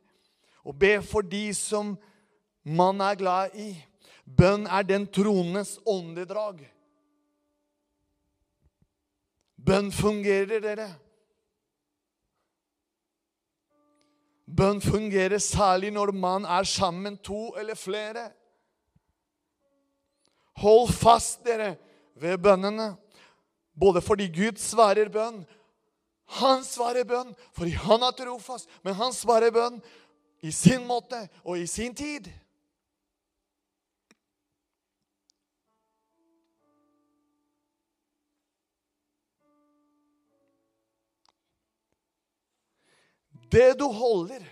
Og 0.64 0.76
be 0.78 0.94
for 1.02 1.26
de 1.26 1.50
som 1.56 1.96
man 2.62 3.02
er 3.02 3.18
glad 3.18 3.56
i. 3.58 3.74
Bønn 4.24 4.68
er 4.70 4.86
den 4.86 5.08
trones 5.10 5.74
åndedrag. 5.84 6.62
Bønn 9.58 9.90
fungerer, 9.92 10.62
dere. 10.62 10.88
Bønn 14.56 14.80
fungerer 14.80 15.38
særlig 15.38 15.92
når 15.94 16.12
man 16.12 16.44
er 16.44 16.66
sammen 16.68 17.16
to 17.16 17.54
eller 17.58 17.74
flere. 17.78 18.30
Hold 20.60 20.92
fast, 20.92 21.44
dere, 21.44 21.76
ved 22.20 22.38
bønnene. 22.38 22.92
Både 23.80 24.02
fordi 24.04 24.28
Gud 24.28 24.58
svarer 24.60 25.08
bønn. 25.08 25.44
Han 26.40 26.64
svarer 26.64 27.04
bønn 27.08 27.32
fordi 27.56 27.72
han 27.76 28.04
er 28.04 28.14
trofast, 28.16 28.68
men 28.84 28.94
han 28.94 29.12
svarer 29.16 29.52
bønn 29.52 29.80
i 30.42 30.52
sin 30.52 30.84
måte 30.86 31.28
og 31.44 31.58
i 31.58 31.66
sin 31.66 31.94
tid. 31.94 32.28
Det 43.52 43.72
du 43.78 43.84
holder 43.84 44.44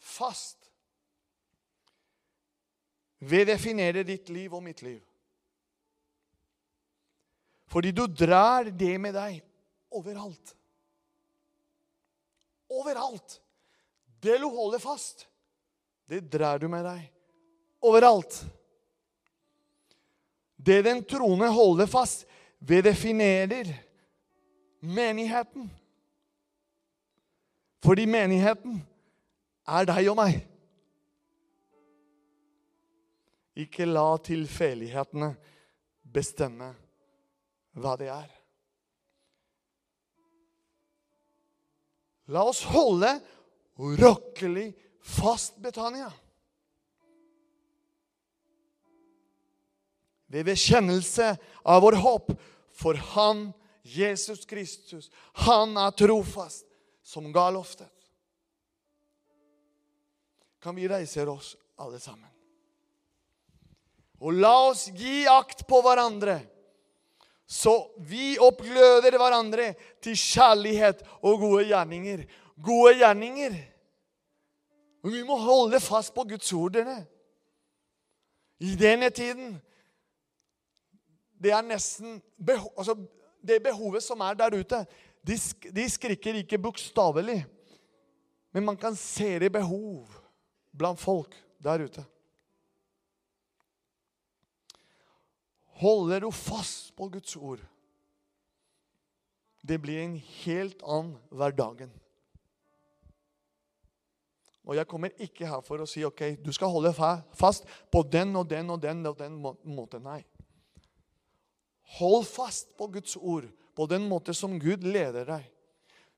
fast 0.00 0.56
ved, 3.18 3.46
definerer 3.50 4.06
ditt 4.06 4.30
liv 4.32 4.54
og 4.54 4.62
mitt 4.64 4.80
liv. 4.82 5.02
Fordi 7.68 7.92
du 7.92 8.06
drar 8.06 8.70
det 8.72 8.94
med 9.00 9.12
deg 9.12 9.42
overalt. 9.92 10.54
Overalt. 12.72 13.40
Det 14.20 14.38
du 14.40 14.48
holder 14.48 14.80
fast, 14.80 15.26
det 16.08 16.24
drar 16.32 16.62
du 16.62 16.68
med 16.72 16.86
deg 16.88 17.04
overalt. 17.84 18.40
Det 20.56 20.80
den 20.82 21.04
troende 21.06 21.50
holder 21.52 21.86
fast 21.86 22.24
det 22.58 22.80
definerer 22.88 23.68
menigheten. 24.80 25.68
Fordi 27.88 28.04
menigheten 28.04 28.82
er 29.64 29.86
deg 29.88 30.10
og 30.10 30.18
meg. 30.18 30.42
Ikke 33.56 33.86
la 33.88 34.10
tilfeldighetene 34.20 35.30
bestemme 36.04 36.68
hva 37.80 37.94
det 37.96 38.10
er. 38.12 38.28
La 42.28 42.44
oss 42.44 42.60
holde 42.68 43.14
urokkelig 43.80 44.68
fast 45.00 45.56
Betania. 45.56 46.12
Ved 50.28 50.44
bekjennelse 50.52 51.32
av 51.64 51.80
vår 51.88 52.02
håp 52.04 52.34
for 52.68 53.00
Han, 53.16 53.46
Jesus 53.80 54.44
Kristus. 54.44 55.08
Han 55.48 55.78
er 55.80 55.96
trofast 55.96 56.67
som 57.08 57.30
ga 57.32 57.46
løftet. 57.50 57.88
Kan 60.60 60.76
vi 60.76 60.88
reise 60.90 61.24
oss 61.30 61.54
alle 61.80 62.00
sammen? 62.02 62.28
Og 64.18 64.34
la 64.34 64.52
oss 64.68 64.88
gi 64.98 65.22
akt 65.30 65.62
på 65.68 65.78
hverandre, 65.84 66.40
så 67.48 67.72
vi 68.04 68.34
oppgløder 68.42 69.14
hverandre 69.16 69.70
til 70.04 70.18
kjærlighet 70.18 71.00
og 71.22 71.38
gode 71.40 71.68
gjerninger. 71.70 72.26
Gode 72.60 72.98
gjerninger. 72.98 73.54
Og 75.06 75.14
vi 75.14 75.22
må 75.24 75.38
holde 75.40 75.80
fast 75.80 76.12
på 76.12 76.26
Guds 76.28 76.52
ordene. 76.52 76.98
I 78.58 78.74
denne 78.76 79.08
tiden 79.14 79.60
Det 81.38 81.52
er 81.54 81.62
nesten 81.62 82.16
beho 82.34 82.72
altså, 82.74 82.96
Det 83.38 83.60
behovet 83.62 84.02
som 84.02 84.20
er 84.26 84.34
der 84.34 84.56
ute, 84.58 84.80
de, 85.26 85.36
de 85.74 85.84
skriker 85.90 86.40
ikke 86.40 86.60
bokstavelig, 86.62 87.42
men 88.54 88.64
man 88.64 88.78
kan 88.80 88.96
se 88.96 89.36
det 89.42 89.52
behov 89.52 90.08
blant 90.72 91.00
folk 91.00 91.34
der 91.62 91.84
ute. 91.84 92.04
Holder 95.78 96.24
du 96.24 96.30
fast 96.34 96.90
på 96.98 97.08
Guds 97.12 97.36
ord, 97.36 97.62
det 99.62 99.78
blir 99.82 100.00
en 100.02 100.16
helt 100.16 100.82
annen 100.82 101.16
hverdagen. 101.30 101.92
Og 104.68 104.76
jeg 104.76 104.88
kommer 104.88 105.14
ikke 105.22 105.48
her 105.48 105.62
for 105.64 105.80
å 105.80 105.86
si 105.88 106.02
ok, 106.04 106.34
du 106.44 106.50
skal 106.52 106.72
holde 106.72 106.92
fast 106.92 107.64
på 107.92 108.02
den 108.04 108.34
og 108.36 108.50
den 108.50 108.68
og 108.74 108.82
den 108.82 109.06
og 109.08 109.16
den 109.16 109.38
måten. 109.40 110.02
Nei. 110.04 110.20
Hold 111.96 112.26
fast 112.28 112.74
på 112.76 112.90
Guds 112.98 113.16
ord 113.16 113.46
på 113.78 113.86
den 113.86 114.08
måte 114.10 114.34
som 114.34 114.56
Gud 114.58 114.82
leder 114.82 115.28
deg. 115.28 115.44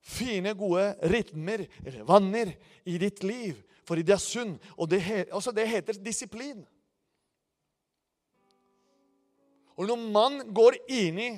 Fine, 0.00 0.54
gode 0.56 0.94
rytmer 1.12 1.66
vanner 2.08 2.54
i 2.88 2.96
ditt 2.96 3.20
liv, 3.20 3.58
fordi 3.84 4.06
det 4.08 4.14
er 4.16 4.22
sunn. 4.24 4.54
Og 4.80 4.88
det, 4.88 5.02
altså 5.28 5.52
det 5.52 5.68
heter 5.68 6.00
disiplin. 6.00 6.62
Og 9.76 9.88
når 9.88 10.00
man 10.12 10.40
går 10.56 10.78
inn 10.88 11.20
i 11.20 11.30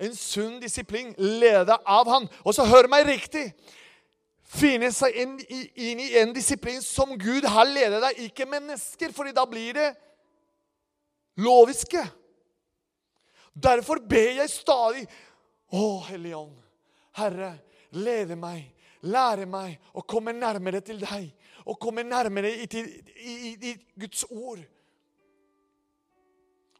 en 0.00 0.16
sunn 0.16 0.58
disiplin, 0.62 1.12
ledet 1.18 1.76
av 1.84 2.08
han 2.08 2.28
Og 2.42 2.54
så 2.56 2.66
hør 2.66 2.90
meg 2.90 3.06
riktig! 3.06 3.50
Finne 4.50 4.88
seg 4.90 5.14
inn, 5.14 5.36
inn, 5.78 6.00
i 6.02 6.16
en 6.18 6.32
disiplin 6.34 6.80
som 6.82 7.12
Gud 7.14 7.44
har 7.46 7.68
ledet 7.70 8.00
deg, 8.02 8.24
ikke 8.26 8.48
mennesker, 8.50 9.12
fordi 9.14 9.30
da 9.36 9.44
blir 9.46 9.76
det 9.76 9.90
loviske. 11.38 12.02
Derfor 13.54 14.02
ber 14.10 14.40
jeg 14.40 14.50
stadig 14.50 15.04
å, 15.76 16.00
Hellige 16.08 16.36
Ånd, 16.36 16.58
Herre, 17.18 17.52
lede 17.94 18.36
meg, 18.38 18.64
lære 19.06 19.46
meg 19.50 19.78
å 19.96 20.04
komme 20.06 20.34
nærmere 20.36 20.82
til 20.84 21.00
deg. 21.02 21.30
Og 21.68 21.78
komme 21.78 22.02
nærmere 22.02 22.50
i, 22.50 22.66
i, 22.66 22.82
i, 23.20 23.50
i 23.70 23.72
Guds 24.00 24.24
ord. 24.30 24.62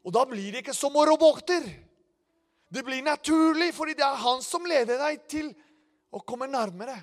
Og 0.01 0.13
da 0.15 0.25
blir 0.25 0.49
det 0.51 0.63
ikke 0.63 0.75
som 0.75 0.95
å 0.97 1.05
rovokter. 1.05 1.67
Det 2.71 2.83
blir 2.83 3.03
naturlig, 3.05 3.69
fordi 3.75 3.93
det 3.99 4.05
er 4.07 4.21
han 4.23 4.41
som 4.43 4.65
leder 4.67 4.99
deg 4.99 5.25
til 5.29 5.51
å 6.11 6.23
komme 6.25 6.49
nærmere. 6.49 6.97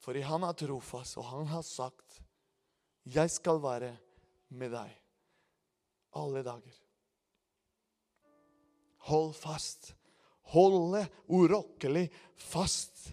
Fordi 0.00 0.22
han 0.26 0.44
er 0.44 0.56
trofast, 0.58 1.16
og 1.20 1.24
han 1.30 1.46
har 1.46 1.62
sagt, 1.62 2.20
'Jeg 3.04 3.30
skal 3.30 3.62
være 3.62 3.96
med 4.48 4.70
deg 4.72 4.90
alle 6.12 6.42
dager'. 6.44 6.80
Hold 9.08 9.34
fast 9.34 9.94
holde 10.52 11.04
urokkelig 11.30 12.06
fast. 12.34 13.10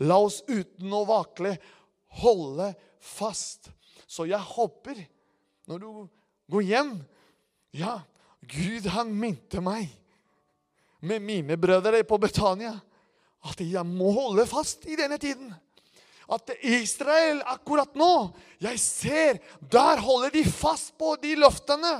La 0.00 0.16
oss 0.20 0.40
uten 0.48 0.92
å 0.96 1.04
vakle 1.08 1.54
holde 2.22 2.72
fast. 3.00 3.70
Så 4.10 4.26
jeg 4.28 4.40
håper, 4.56 4.98
når 5.70 5.82
du 5.82 5.90
går 6.50 6.66
hjem 6.66 6.94
Ja, 7.70 8.00
Gud, 8.42 8.88
han 8.90 9.12
minte 9.14 9.60
meg 9.62 9.92
med 11.06 11.22
mine 11.22 11.54
brødre 11.60 12.02
på 12.02 12.18
Betania 12.18 12.72
at 13.46 13.60
jeg 13.62 13.86
må 13.86 14.10
holde 14.16 14.44
fast 14.48 14.88
i 14.90 14.98
denne 14.98 15.20
tiden. 15.22 15.52
At 16.30 16.50
Israel 16.62 17.40
akkurat 17.50 17.96
nå 17.98 18.30
Jeg 18.62 18.78
ser 18.78 19.38
der 19.72 20.02
holder 20.02 20.34
de 20.34 20.44
fast 20.46 20.92
på 20.98 21.14
de 21.22 21.36
løftene. 21.40 21.94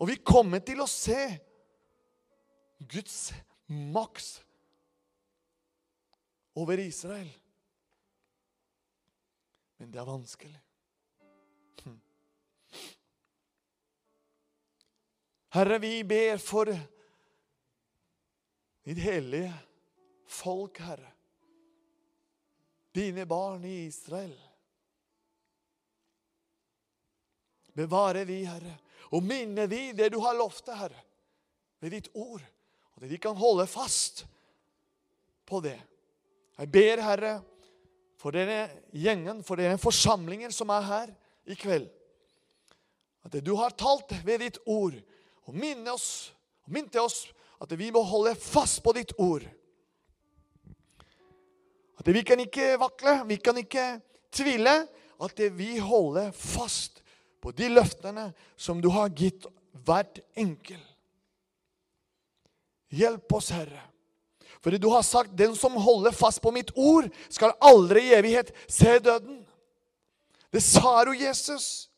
Og 0.00 0.10
vi 0.12 0.20
kommer 0.20 0.60
til 0.64 0.80
å 0.84 0.88
se 0.90 1.18
Guds 2.78 3.32
maks 3.66 4.44
over 6.54 6.78
Israel. 6.78 7.30
Men 9.76 9.92
det 9.92 10.00
er 10.00 10.08
vanskelig. 10.08 10.60
Hm. 11.84 12.00
Herre, 15.56 15.78
vi 15.78 16.04
ber 16.04 16.40
for 16.40 16.72
ditt 18.86 19.02
hellige 19.04 19.52
folk, 20.26 20.80
Herre. 20.80 21.12
Dine 22.96 23.26
barn 23.28 23.64
i 23.64 23.84
Israel. 23.84 24.36
Bevare 27.76 28.24
vi, 28.24 28.40
Herre, 28.48 28.78
og 29.12 29.24
minne 29.24 29.66
vi 29.68 29.90
det 29.92 30.08
du 30.14 30.22
har 30.24 30.36
lovt, 30.38 30.70
Herre, 30.72 31.02
ved 31.84 31.92
ditt 31.92 32.08
ord. 32.14 32.40
At 32.96 33.10
vi 33.10 33.18
kan 33.20 33.36
holde 33.36 33.66
fast 33.68 34.24
på 35.46 35.60
det. 35.60 35.76
Jeg 36.56 36.72
ber, 36.72 37.02
Herre, 37.04 37.34
for 38.16 38.32
denne 38.32 38.70
gjengen, 38.96 39.42
for 39.44 39.60
denne 39.60 39.78
forsamlingen 39.78 40.52
som 40.54 40.72
er 40.72 40.86
her 40.88 41.12
i 41.46 41.56
kveld. 41.58 41.90
At 43.26 43.36
du 43.44 43.52
har 43.58 43.74
talt 43.76 44.14
ved 44.24 44.40
ditt 44.44 44.58
ord, 44.66 44.96
og 45.46 45.54
minne 45.54 45.92
oss, 45.92 46.32
og 46.64 46.72
minte 46.74 47.02
oss 47.02 47.26
at 47.62 47.72
vi 47.78 47.90
må 47.94 48.02
holde 48.04 48.34
fast 48.38 48.82
på 48.84 48.94
ditt 48.96 49.12
ord. 49.22 49.44
At 51.96 52.08
vi 52.12 52.22
kan 52.26 52.40
ikke 52.40 52.74
vakle, 52.80 53.20
vi 53.28 53.38
kan 53.40 53.56
ikke 53.60 53.86
tvile. 54.34 54.84
At 55.22 55.40
vi 55.56 55.78
holder 55.80 56.28
fast 56.36 57.00
på 57.40 57.54
de 57.56 57.70
løftene 57.72 58.28
som 58.56 58.82
du 58.84 58.90
har 58.92 59.08
gitt 59.16 59.46
hvert 59.86 60.20
enkel. 60.36 60.80
Hjelp 62.96 63.32
oss, 63.38 63.50
Herre. 63.54 63.82
For 64.64 64.70
du 64.70 64.88
har 64.88 65.02
sagt, 65.02 65.36
'Den 65.36 65.56
som 65.56 65.72
holder 65.72 66.12
fast 66.12 66.42
på 66.42 66.50
mitt 66.50 66.70
ord, 66.74 67.08
skal 67.28 67.52
aldri 67.60 68.00
i 68.00 68.14
evighet 68.14 68.52
se 68.68 68.98
døden'. 68.98 69.44
Det 70.52 70.62
sa 70.62 71.04
du, 71.04 71.12
Jesus. 71.12 71.88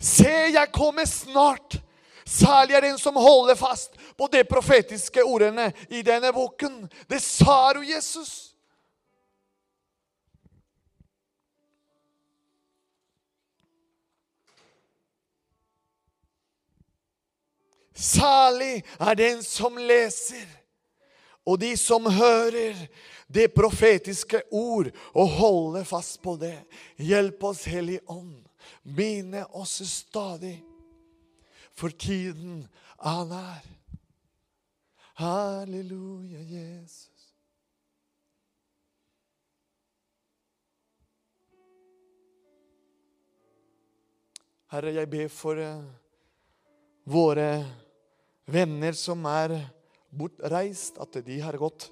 Se, 0.00 0.30
jeg 0.52 0.72
kommer 0.72 1.06
snart. 1.06 1.80
Særlig 2.26 2.74
er 2.74 2.80
den 2.80 2.98
som 2.98 3.16
holder 3.16 3.54
fast 3.54 3.96
på 4.16 4.28
de 4.32 4.44
profetiske 4.44 5.24
ordene 5.24 5.72
i 5.88 6.02
denne 6.02 6.32
boken. 6.32 6.90
Det 7.08 7.22
sa 7.22 7.72
du, 7.72 7.80
Jesus. 7.80 8.54
Salig 17.98 18.84
er 19.00 19.14
den 19.18 19.42
som 19.42 19.78
leser, 19.78 20.46
og 21.42 21.58
de 21.58 21.72
som 21.76 22.06
hører 22.06 22.76
det 23.26 23.50
profetiske 23.54 24.42
ord, 24.54 24.92
og 25.12 25.28
holder 25.28 25.84
fast 25.84 26.20
på 26.22 26.36
det. 26.40 26.56
Hjelp 26.96 27.42
oss, 27.50 27.64
Hellig 27.64 28.00
Ånd. 28.06 28.44
mine 28.82 29.46
oss 29.56 29.82
stadig, 29.88 30.62
for 31.72 31.88
tiden 31.88 32.68
er 33.04 33.24
nær. 33.24 33.66
Halleluja, 35.18 36.38
Jesus. 36.38 37.08
Herre, 44.70 44.92
jeg 44.94 45.10
ber 45.10 45.28
for 45.32 45.56
eh, 45.56 45.84
våre 47.08 47.48
venner 48.48 48.96
som 48.96 49.24
er 49.28 49.58
bortreist, 50.08 50.98
at 51.02 51.20
de 51.24 51.38
har 51.42 51.58
gått 51.60 51.90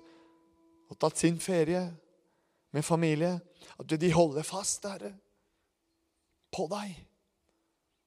og 0.86 0.98
tatt 1.02 1.18
sin 1.18 1.38
ferie 1.42 1.82
med 2.74 2.84
familie. 2.84 3.36
At 3.76 3.92
de 4.00 4.12
holder 4.12 4.46
fast, 4.46 4.86
Herre, 4.88 5.12
på 6.54 6.68
deg. 6.72 6.94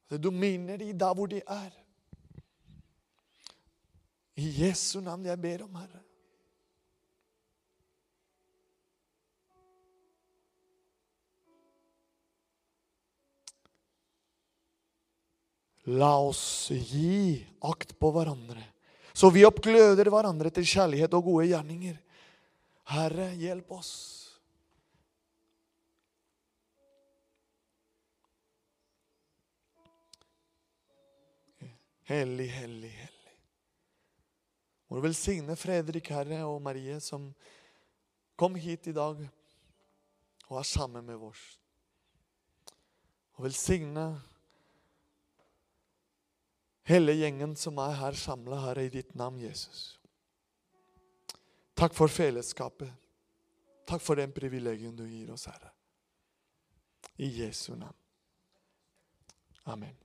At 0.10 0.22
du 0.24 0.32
minner 0.34 0.80
dem 0.82 0.98
der 0.98 1.16
hvor 1.16 1.30
de 1.30 1.42
er. 1.46 1.74
I 4.40 4.52
Jesu 4.64 5.00
navn 5.04 5.28
jeg 5.28 5.42
ber 5.42 5.66
om, 5.68 5.76
Herre. 5.76 6.04
La 15.90 16.12
oss 16.22 16.70
gi 16.70 17.40
akt 17.66 17.96
på 17.98 18.12
hverandre, 18.14 18.62
så 19.14 19.32
vi 19.34 19.46
oppgløder 19.48 20.12
hverandre 20.14 20.52
til 20.54 20.68
kjærlighet 20.70 21.16
og 21.18 21.26
gode 21.32 21.48
gjerninger. 21.50 21.98
Herre, 22.94 23.32
hjelp 23.40 23.72
oss. 23.74 23.94
Hellig, 32.10 32.48
hellig, 32.50 32.90
hellig. 32.90 33.34
Må 34.90 34.98
du 34.98 35.06
velsigne 35.06 35.54
Fredrik, 35.58 36.08
Herre, 36.10 36.42
og 36.50 36.62
Marie, 36.66 36.98
som 37.06 37.28
kom 38.38 38.56
hit 38.58 38.90
i 38.90 38.96
dag 38.98 39.22
og 40.50 40.58
er 40.58 40.66
sammen 40.66 41.06
med 41.06 41.22
oss. 41.22 41.44
Og 43.38 43.46
velsigne 43.46 44.08
hele 46.90 47.16
gjengen 47.16 47.56
som 47.56 47.78
er 47.84 47.96
her 48.02 48.18
samla 48.18 48.60
her 48.68 48.82
i 48.82 48.90
ditt 48.94 49.14
navn, 49.18 49.40
Jesus. 49.42 50.00
Takk 51.78 51.96
for 51.96 52.12
fellesskapet. 52.12 52.92
Takk 53.88 54.04
for 54.04 54.20
den 54.20 54.34
privilegium 54.36 54.96
du 54.98 55.06
gir 55.08 55.32
oss, 55.34 55.48
Herre. 55.50 55.72
I 57.18 57.30
Jesu 57.42 57.74
navn. 57.76 57.96
Amen. 59.66 59.96